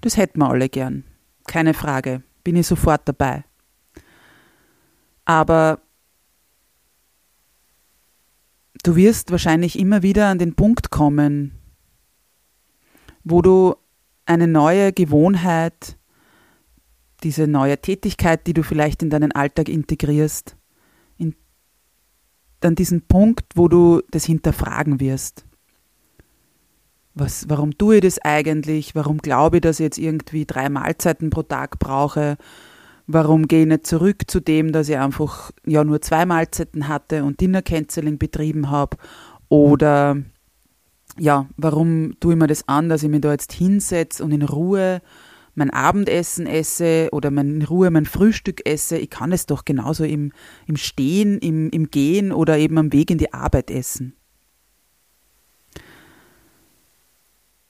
Das 0.00 0.16
hätten 0.16 0.38
wir 0.38 0.48
alle 0.48 0.68
gern. 0.68 1.02
Keine 1.48 1.74
Frage. 1.74 2.22
Bin 2.44 2.54
ich 2.54 2.68
sofort 2.68 3.00
dabei. 3.08 3.42
Aber 5.24 5.80
du 8.82 8.96
wirst 8.96 9.30
wahrscheinlich 9.30 9.78
immer 9.78 10.02
wieder 10.02 10.28
an 10.28 10.38
den 10.38 10.54
Punkt 10.54 10.90
kommen, 10.90 11.52
wo 13.24 13.42
du 13.42 13.74
eine 14.26 14.46
neue 14.46 14.92
Gewohnheit 14.92 15.98
diese 17.24 17.46
neue 17.46 17.78
Tätigkeit, 17.78 18.46
die 18.46 18.52
du 18.52 18.62
vielleicht 18.62 19.02
in 19.02 19.10
deinen 19.10 19.32
Alltag 19.32 19.68
integrierst, 19.68 20.56
in, 21.16 21.34
an 22.62 22.74
diesen 22.74 23.02
Punkt, 23.02 23.44
wo 23.54 23.68
du 23.68 24.02
das 24.10 24.24
hinterfragen 24.24 25.00
wirst. 25.00 25.44
Was, 27.14 27.48
warum 27.48 27.76
tue 27.76 27.96
ich 27.96 28.02
das 28.02 28.18
eigentlich? 28.20 28.94
Warum 28.94 29.18
glaube 29.18 29.56
ich, 29.56 29.60
dass 29.62 29.80
ich 29.80 29.84
jetzt 29.84 29.98
irgendwie 29.98 30.46
drei 30.46 30.68
Mahlzeiten 30.68 31.30
pro 31.30 31.42
Tag 31.42 31.80
brauche? 31.80 32.36
Warum 33.10 33.48
gehe 33.48 33.62
ich 33.62 33.66
nicht 33.66 33.86
zurück 33.86 34.24
zu 34.26 34.38
dem, 34.38 34.70
dass 34.70 34.90
ich 34.90 34.98
einfach 34.98 35.50
ja 35.64 35.82
nur 35.82 36.02
zwei 36.02 36.26
Mahlzeiten 36.26 36.88
hatte 36.88 37.24
und 37.24 37.40
Dinner 37.40 37.62
Canceling 37.62 38.18
betrieben 38.18 38.70
habe? 38.70 38.98
Oder 39.48 40.18
ja, 41.18 41.46
warum 41.56 42.20
tue 42.20 42.34
ich 42.34 42.38
mir 42.38 42.48
das 42.48 42.68
an, 42.68 42.90
dass 42.90 43.02
ich 43.02 43.08
mich 43.08 43.22
da 43.22 43.32
jetzt 43.32 43.54
hinsetze 43.54 44.22
und 44.22 44.30
in 44.32 44.42
Ruhe 44.42 45.00
mein 45.54 45.70
Abendessen 45.70 46.46
esse 46.46 47.08
oder 47.10 47.30
mein, 47.30 47.56
in 47.56 47.62
Ruhe 47.62 47.90
mein 47.90 48.04
Frühstück 48.04 48.68
esse. 48.68 48.98
Ich 48.98 49.08
kann 49.08 49.32
es 49.32 49.46
doch 49.46 49.64
genauso 49.64 50.04
im, 50.04 50.32
im 50.66 50.76
Stehen, 50.76 51.38
im, 51.38 51.70
im 51.70 51.90
Gehen 51.90 52.30
oder 52.30 52.58
eben 52.58 52.76
am 52.76 52.92
Weg 52.92 53.10
in 53.10 53.16
die 53.16 53.32
Arbeit 53.32 53.70
essen. 53.70 54.17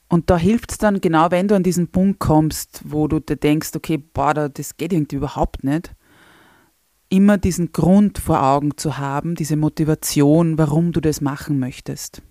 Und 0.09 0.31
da 0.31 0.39
hilft 0.39 0.73
es 0.73 0.79
dann 0.79 1.01
genau, 1.01 1.31
wenn 1.31 1.49
du 1.49 1.55
an 1.55 1.63
diesen 1.63 1.89
Punkt 1.89 2.19
kommst, 2.19 2.81
wo 2.85 3.09
du 3.09 3.21
dir 3.21 3.37
denkst, 3.37 3.71
okay, 3.77 3.99
boah, 3.99 4.33
das 4.33 4.77
geht 4.77 4.93
irgendwie 4.93 5.17
überhaupt 5.17 5.65
nicht, 5.65 5.95
immer 7.11 7.37
diesen 7.37 7.73
Grund 7.73 8.19
vor 8.19 8.43
Augen 8.43 8.77
zu 8.77 8.99
haben, 8.99 9.35
diese 9.35 9.57
Motivation, 9.57 10.57
warum 10.57 10.93
du 10.93 11.01
das 11.01 11.21
machen 11.21 11.59
möchtest. 11.59 12.23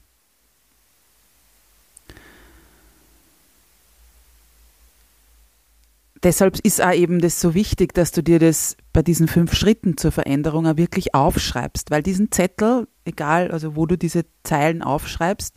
deshalb 6.24 6.60
ist 6.60 6.82
auch 6.82 6.94
eben 6.94 7.20
das 7.20 7.40
so 7.40 7.54
wichtig, 7.54 7.94
dass 7.94 8.12
du 8.12 8.22
dir 8.22 8.40
das 8.40 8.76
bei 8.94 9.02
diesen 9.02 9.28
fünf 9.28 9.54
Schritten 9.54 9.98
zur 9.98 10.12
Veränderung 10.12 10.68
auch 10.68 10.78
wirklich 10.78 11.14
aufschreibst, 11.14 11.92
weil 11.92 12.04
diesen 12.04 12.32
Zettel, 12.32 12.88
egal 13.06 13.52
also 13.52 13.76
wo 13.76 13.86
du 13.86 13.98
diese 13.98 14.26
Zeilen 14.44 14.82
aufschreibst, 14.82 15.56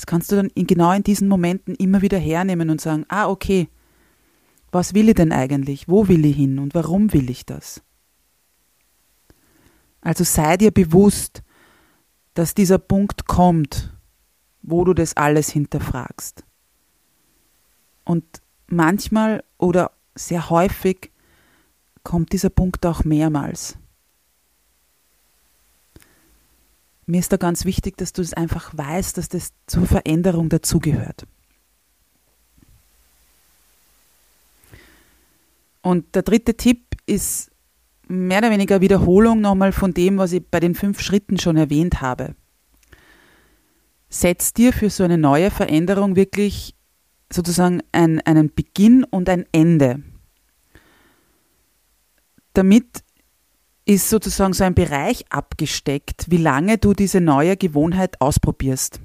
das 0.00 0.06
kannst 0.06 0.32
du 0.32 0.36
dann 0.36 0.48
in, 0.54 0.66
genau 0.66 0.92
in 0.92 1.02
diesen 1.02 1.28
Momenten 1.28 1.74
immer 1.74 2.00
wieder 2.00 2.16
hernehmen 2.16 2.70
und 2.70 2.80
sagen, 2.80 3.04
ah 3.08 3.28
okay, 3.28 3.68
was 4.72 4.94
will 4.94 5.10
ich 5.10 5.14
denn 5.14 5.30
eigentlich, 5.30 5.88
wo 5.88 6.08
will 6.08 6.24
ich 6.24 6.36
hin 6.36 6.58
und 6.58 6.74
warum 6.74 7.12
will 7.12 7.28
ich 7.28 7.44
das? 7.44 7.82
Also 10.00 10.24
sei 10.24 10.56
dir 10.56 10.70
bewusst, 10.70 11.42
dass 12.32 12.54
dieser 12.54 12.78
Punkt 12.78 13.26
kommt, 13.26 13.94
wo 14.62 14.84
du 14.84 14.94
das 14.94 15.18
alles 15.18 15.50
hinterfragst. 15.50 16.44
Und 18.04 18.24
manchmal 18.68 19.44
oder 19.58 19.90
sehr 20.14 20.48
häufig 20.48 21.12
kommt 22.04 22.32
dieser 22.32 22.48
Punkt 22.48 22.86
auch 22.86 23.04
mehrmals. 23.04 23.76
Mir 27.10 27.18
ist 27.18 27.32
da 27.32 27.38
ganz 27.38 27.64
wichtig, 27.64 27.96
dass 27.96 28.12
du 28.12 28.22
es 28.22 28.34
einfach 28.34 28.70
weißt, 28.72 29.18
dass 29.18 29.28
das 29.28 29.52
zur 29.66 29.84
Veränderung 29.84 30.48
dazugehört. 30.48 31.26
Und 35.82 36.14
der 36.14 36.22
dritte 36.22 36.56
Tipp 36.56 36.94
ist 37.06 37.50
mehr 38.06 38.38
oder 38.38 38.52
weniger 38.52 38.80
Wiederholung 38.80 39.40
nochmal 39.40 39.72
von 39.72 39.92
dem, 39.92 40.18
was 40.18 40.30
ich 40.30 40.46
bei 40.46 40.60
den 40.60 40.76
fünf 40.76 41.00
Schritten 41.00 41.36
schon 41.40 41.56
erwähnt 41.56 42.00
habe. 42.00 42.36
Setz 44.08 44.52
dir 44.52 44.72
für 44.72 44.88
so 44.88 45.02
eine 45.02 45.18
neue 45.18 45.50
Veränderung 45.50 46.14
wirklich 46.14 46.76
sozusagen 47.32 47.82
ein, 47.90 48.20
einen 48.20 48.54
Beginn 48.54 49.02
und 49.02 49.28
ein 49.28 49.46
Ende. 49.50 50.04
damit 52.52 53.02
ist 53.90 54.08
sozusagen 54.08 54.52
so 54.52 54.62
ein 54.62 54.76
Bereich 54.76 55.24
abgesteckt, 55.30 56.30
wie 56.30 56.36
lange 56.36 56.78
du 56.78 56.94
diese 56.94 57.20
neue 57.20 57.56
Gewohnheit 57.56 58.20
ausprobierst. 58.20 59.00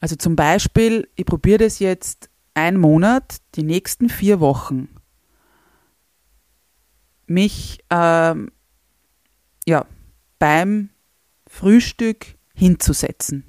Also 0.00 0.16
zum 0.16 0.36
Beispiel, 0.36 1.06
ich 1.16 1.26
probiere 1.26 1.58
das 1.58 1.80
jetzt 1.80 2.30
einen 2.54 2.78
Monat, 2.80 3.36
die 3.56 3.62
nächsten 3.62 4.08
vier 4.08 4.40
Wochen, 4.40 4.88
mich 7.26 7.84
ähm, 7.90 8.50
ja, 9.66 9.84
beim 10.38 10.88
Frühstück 11.46 12.36
hinzusetzen. 12.54 13.44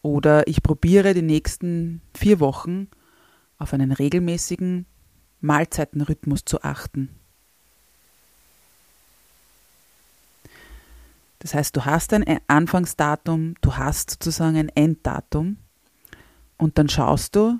Oder 0.00 0.48
ich 0.48 0.62
probiere 0.62 1.12
die 1.12 1.20
nächsten 1.20 2.00
vier 2.16 2.40
Wochen 2.40 2.88
auf 3.58 3.74
einen 3.74 3.92
regelmäßigen 3.92 4.86
Mahlzeitenrhythmus 5.40 6.44
zu 6.44 6.62
achten. 6.62 7.08
Das 11.40 11.54
heißt, 11.54 11.74
du 11.74 11.84
hast 11.86 12.12
ein 12.12 12.24
Anfangsdatum, 12.48 13.54
du 13.62 13.76
hast 13.76 14.10
sozusagen 14.10 14.56
ein 14.56 14.68
Enddatum 14.68 15.56
und 16.58 16.76
dann 16.76 16.88
schaust 16.88 17.34
du, 17.34 17.58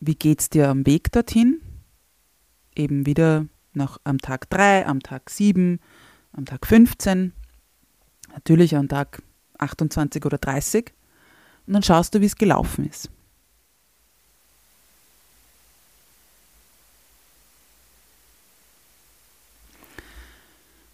wie 0.00 0.14
geht 0.14 0.40
es 0.40 0.50
dir 0.50 0.70
am 0.70 0.86
Weg 0.86 1.12
dorthin? 1.12 1.60
Eben 2.74 3.04
wieder 3.04 3.46
nach, 3.74 3.98
am 4.04 4.18
Tag 4.18 4.48
3, 4.48 4.86
am 4.86 5.00
Tag 5.00 5.28
7, 5.28 5.80
am 6.32 6.46
Tag 6.46 6.66
15, 6.66 7.32
natürlich 8.32 8.74
am 8.74 8.88
Tag 8.88 9.22
28 9.58 10.24
oder 10.24 10.38
30 10.38 10.92
und 11.66 11.74
dann 11.74 11.82
schaust 11.82 12.14
du, 12.14 12.20
wie 12.22 12.26
es 12.26 12.36
gelaufen 12.36 12.88
ist. 12.88 13.10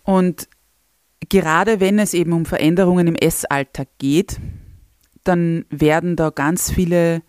Und 0.09 0.49
gerade 1.29 1.81
wenn 1.81 1.99
es 1.99 2.15
eben 2.15 2.33
um 2.33 2.47
Veränderungen 2.47 3.09
im 3.09 3.15
Essalltag 3.15 3.89
geht, 3.99 4.41
dann 5.23 5.67
werden 5.69 6.17
da 6.17 6.31
ganz 6.31 6.73
viele 6.73 7.21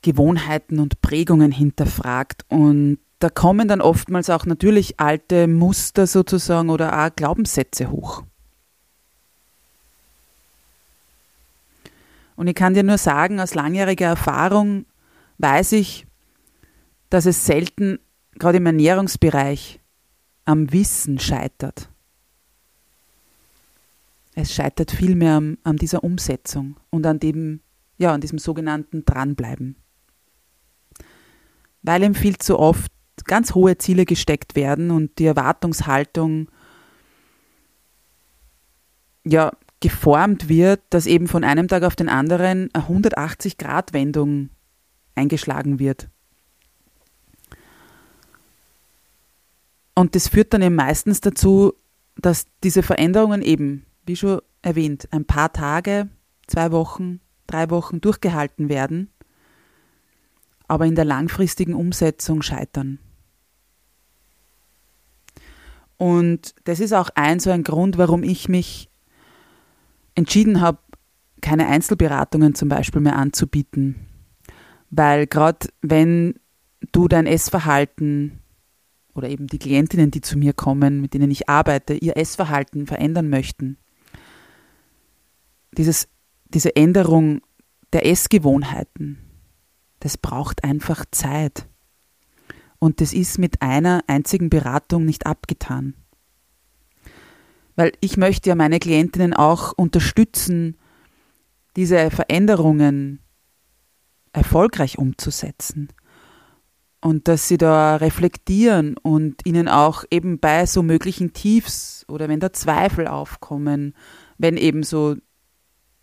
Gewohnheiten 0.00 0.78
und 0.78 1.02
Prägungen 1.02 1.50
hinterfragt 1.50 2.44
und 2.48 2.98
da 3.18 3.30
kommen 3.30 3.66
dann 3.66 3.80
oftmals 3.80 4.30
auch 4.30 4.46
natürlich 4.46 5.00
alte 5.00 5.48
Muster 5.48 6.06
sozusagen 6.06 6.70
oder 6.70 7.04
auch 7.04 7.16
Glaubenssätze 7.16 7.90
hoch. 7.90 8.22
Und 12.36 12.46
ich 12.46 12.54
kann 12.54 12.74
dir 12.74 12.84
nur 12.84 12.98
sagen, 12.98 13.40
aus 13.40 13.56
langjähriger 13.56 14.06
Erfahrung 14.06 14.86
weiß 15.38 15.72
ich, 15.72 16.06
dass 17.10 17.26
es 17.26 17.44
selten, 17.44 17.98
gerade 18.38 18.58
im 18.58 18.66
Ernährungsbereich, 18.66 19.80
am 20.46 20.72
Wissen 20.72 21.18
scheitert. 21.18 21.90
Es 24.34 24.54
scheitert 24.54 24.90
vielmehr 24.90 25.34
an, 25.34 25.58
an 25.64 25.76
dieser 25.76 26.04
Umsetzung 26.04 26.76
und 26.90 27.06
an 27.06 27.18
dem, 27.18 27.60
ja, 27.98 28.12
an 28.12 28.20
diesem 28.20 28.38
sogenannten 28.38 29.04
Dranbleiben. 29.04 29.76
Weil 31.82 32.02
ihm 32.02 32.14
viel 32.14 32.38
zu 32.38 32.58
oft 32.58 32.90
ganz 33.24 33.54
hohe 33.54 33.78
Ziele 33.78 34.04
gesteckt 34.04 34.54
werden 34.56 34.90
und 34.90 35.18
die 35.18 35.26
Erwartungshaltung 35.26 36.48
ja 39.24 39.52
geformt 39.80 40.48
wird, 40.48 40.80
dass 40.90 41.06
eben 41.06 41.28
von 41.28 41.44
einem 41.44 41.68
Tag 41.68 41.82
auf 41.82 41.96
den 41.96 42.08
anderen 42.08 42.70
eine 42.72 42.84
180-Grad-Wendung 42.84 44.50
eingeschlagen 45.14 45.78
wird. 45.78 46.08
Und 49.96 50.14
das 50.14 50.28
führt 50.28 50.52
dann 50.52 50.62
eben 50.62 50.74
meistens 50.74 51.20
dazu, 51.20 51.72
dass 52.16 52.46
diese 52.62 52.82
Veränderungen 52.82 53.42
eben, 53.42 53.86
wie 54.04 54.14
schon 54.14 54.40
erwähnt, 54.60 55.08
ein 55.10 55.24
paar 55.24 55.52
Tage, 55.52 56.10
zwei 56.46 56.70
Wochen, 56.70 57.20
drei 57.46 57.70
Wochen 57.70 58.00
durchgehalten 58.00 58.68
werden, 58.68 59.10
aber 60.68 60.84
in 60.84 60.96
der 60.96 61.06
langfristigen 61.06 61.74
Umsetzung 61.74 62.42
scheitern. 62.42 62.98
Und 65.96 66.54
das 66.64 66.80
ist 66.80 66.92
auch 66.92 67.08
ein 67.14 67.40
so 67.40 67.50
ein 67.50 67.64
Grund, 67.64 67.96
warum 67.96 68.22
ich 68.22 68.50
mich 68.50 68.90
entschieden 70.14 70.60
habe, 70.60 70.78
keine 71.40 71.68
Einzelberatungen 71.68 72.54
zum 72.54 72.68
Beispiel 72.68 73.00
mehr 73.00 73.16
anzubieten. 73.16 74.06
Weil 74.90 75.26
gerade 75.26 75.68
wenn 75.80 76.34
du 76.92 77.08
dein 77.08 77.26
Essverhalten 77.26 78.40
oder 79.16 79.28
eben 79.28 79.46
die 79.46 79.58
Klientinnen, 79.58 80.10
die 80.10 80.20
zu 80.20 80.36
mir 80.36 80.52
kommen, 80.52 81.00
mit 81.00 81.14
denen 81.14 81.30
ich 81.30 81.48
arbeite, 81.48 81.94
ihr 81.94 82.16
Essverhalten 82.16 82.86
verändern 82.86 83.28
möchten, 83.28 83.78
dieses, 85.76 86.08
diese 86.48 86.76
Änderung 86.76 87.40
der 87.92 88.06
Essgewohnheiten, 88.06 89.18
das 90.00 90.18
braucht 90.18 90.64
einfach 90.64 91.04
Zeit. 91.10 91.68
Und 92.78 93.00
das 93.00 93.12
ist 93.12 93.38
mit 93.38 93.62
einer 93.62 94.04
einzigen 94.06 94.50
Beratung 94.50 95.04
nicht 95.04 95.26
abgetan. 95.26 95.94
Weil 97.74 97.92
ich 98.00 98.16
möchte 98.16 98.50
ja 98.50 98.54
meine 98.54 98.78
Klientinnen 98.78 99.34
auch 99.34 99.72
unterstützen, 99.72 100.76
diese 101.76 102.10
Veränderungen 102.10 103.20
erfolgreich 104.32 104.98
umzusetzen. 104.98 105.88
Und 107.00 107.28
dass 107.28 107.46
sie 107.46 107.58
da 107.58 107.96
reflektieren 107.96 108.96
und 108.96 109.46
ihnen 109.46 109.68
auch 109.68 110.04
eben 110.10 110.38
bei 110.40 110.66
so 110.66 110.82
möglichen 110.82 111.32
Tiefs 111.32 112.04
oder 112.08 112.28
wenn 112.28 112.40
da 112.40 112.52
Zweifel 112.52 113.06
aufkommen, 113.06 113.94
wenn 114.38 114.56
eben 114.56 114.82
so 114.82 115.16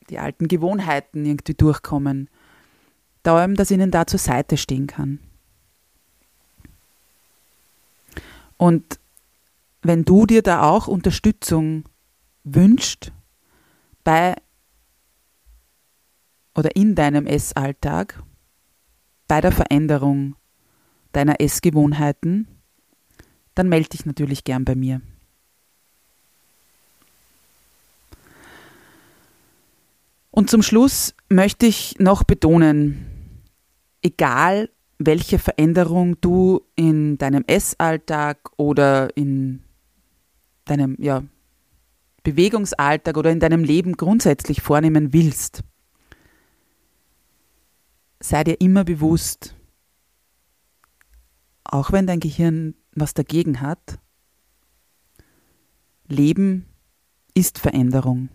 die 0.09 0.19
alten 0.19 0.47
Gewohnheiten 0.47 1.25
irgendwie 1.25 1.55
durchkommen, 1.55 2.29
da 3.23 3.43
eben, 3.43 3.55
dass 3.55 3.71
ihnen 3.71 3.91
da 3.91 4.05
zur 4.05 4.19
Seite 4.19 4.57
stehen 4.57 4.87
kann. 4.87 5.19
Und 8.57 8.99
wenn 9.81 10.05
du 10.05 10.25
dir 10.25 10.41
da 10.41 10.63
auch 10.63 10.87
Unterstützung 10.87 11.83
wünscht 12.43 13.11
bei 14.03 14.35
oder 16.55 16.75
in 16.75 16.95
deinem 16.95 17.25
Essalltag, 17.25 18.21
bei 19.27 19.41
der 19.41 19.51
Veränderung 19.51 20.35
deiner 21.13 21.39
Essgewohnheiten, 21.39 22.47
dann 23.55 23.69
melde 23.69 23.89
dich 23.89 24.05
natürlich 24.05 24.43
gern 24.43 24.65
bei 24.65 24.75
mir. 24.75 25.01
Und 30.31 30.49
zum 30.49 30.63
Schluss 30.63 31.13
möchte 31.29 31.67
ich 31.67 31.95
noch 31.99 32.23
betonen, 32.23 33.05
egal 34.01 34.69
welche 34.97 35.37
Veränderung 35.37 36.19
du 36.21 36.61
in 36.75 37.17
deinem 37.17 37.43
Essalltag 37.45 38.49
oder 38.57 39.15
in 39.15 39.63
deinem 40.65 40.95
ja, 40.99 41.23
Bewegungsalltag 42.23 43.17
oder 43.17 43.31
in 43.31 43.39
deinem 43.39 43.63
Leben 43.63 43.93
grundsätzlich 43.93 44.61
vornehmen 44.61 45.13
willst, 45.13 45.63
sei 48.19 48.43
dir 48.43 48.59
immer 48.59 48.83
bewusst, 48.83 49.55
auch 51.63 51.91
wenn 51.91 52.07
dein 52.07 52.19
Gehirn 52.19 52.75
was 52.95 53.13
dagegen 53.13 53.61
hat, 53.61 53.99
Leben 56.07 56.65
ist 57.33 57.59
Veränderung. 57.59 58.29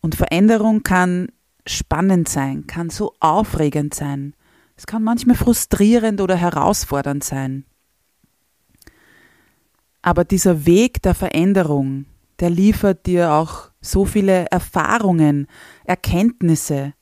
Und 0.00 0.14
Veränderung 0.14 0.82
kann 0.82 1.28
spannend 1.66 2.28
sein, 2.28 2.66
kann 2.66 2.90
so 2.90 3.14
aufregend 3.20 3.94
sein. 3.94 4.34
Es 4.76 4.86
kann 4.86 5.02
manchmal 5.02 5.36
frustrierend 5.36 6.20
oder 6.22 6.36
herausfordernd 6.36 7.22
sein. 7.22 7.64
Aber 10.00 10.24
dieser 10.24 10.64
Weg 10.64 11.02
der 11.02 11.14
Veränderung, 11.14 12.06
der 12.38 12.48
liefert 12.48 13.04
dir 13.04 13.32
auch 13.32 13.70
so 13.82 14.06
viele 14.06 14.46
Erfahrungen, 14.46 15.46
Erkenntnisse 15.84 16.94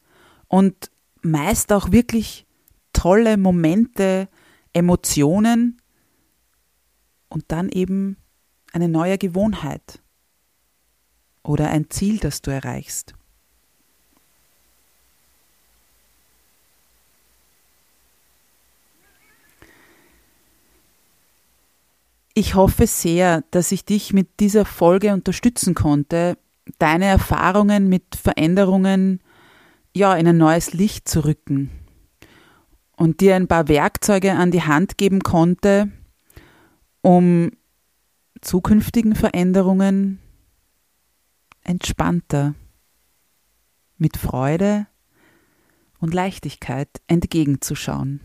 und 0.49 0.91
meist 1.31 1.72
auch 1.72 1.93
wirklich 1.93 2.47
tolle 2.93 3.37
Momente, 3.37 4.29
Emotionen 4.72 5.81
und 7.29 7.45
dann 7.49 7.68
eben 7.68 8.16
eine 8.72 8.89
neue 8.89 9.18
Gewohnheit 9.18 10.03
oder 11.43 11.70
ein 11.70 11.91
Ziel, 11.91 12.18
das 12.18 12.43
du 12.43 12.51
erreichst. 12.51 13.14
Ich 22.35 22.55
hoffe 22.55 22.87
sehr, 22.87 23.43
dass 23.51 23.72
ich 23.72 23.85
dich 23.85 24.12
mit 24.12 24.39
dieser 24.39 24.64
Folge 24.64 25.12
unterstützen 25.12 25.74
konnte, 25.74 26.39
deine 26.79 27.07
Erfahrungen 27.07 27.89
mit 27.89 28.14
Veränderungen 28.14 29.20
ja, 29.99 30.15
in 30.15 30.27
ein 30.29 30.39
neues 30.39 30.73
Licht 30.73 31.09
zu 31.09 31.25
rücken 31.25 31.71
und 32.97 33.21
dir 33.21 33.37
ein 33.37 33.49
paar 33.49 33.69
Werkzeuge 33.69 34.33
an 34.33 34.51
die 34.51 34.63
Hand 34.63 34.97
geben 34.97 35.21
konnte, 35.21 35.91
um 37.03 37.51
zukünftigen 38.41 39.15
Veränderungen 39.15 40.21
entspannter, 41.65 42.55
mit 43.99 44.17
Freude 44.17 44.87
und 45.99 46.15
Leichtigkeit 46.15 46.89
entgegenzuschauen. 47.09 48.21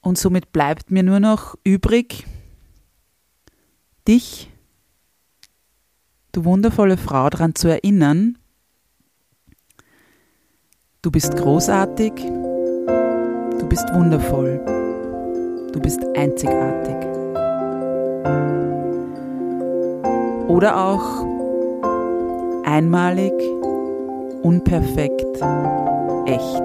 Und 0.00 0.18
somit 0.18 0.52
bleibt 0.52 0.92
mir 0.92 1.02
nur 1.02 1.18
noch 1.18 1.56
übrig, 1.64 2.26
dich, 4.06 4.53
du 6.34 6.44
wundervolle 6.44 6.96
Frau, 6.96 7.30
daran 7.30 7.54
zu 7.54 7.68
erinnern, 7.68 8.36
du 11.02 11.10
bist 11.10 11.36
großartig, 11.36 12.12
du 12.14 13.68
bist 13.68 13.86
wundervoll, 13.94 14.60
du 15.72 15.80
bist 15.80 16.00
einzigartig. 16.16 16.96
Oder 20.48 20.76
auch 20.76 21.24
einmalig, 22.64 23.32
unperfekt, 24.42 25.40
echt. 26.26 26.62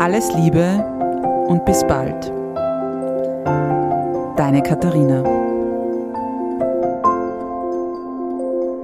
Alles 0.00 0.32
Liebe 0.34 0.84
und 1.46 1.64
bis 1.64 1.84
bald. 1.86 2.32
Deine 4.36 4.62
Katharina. 4.62 5.41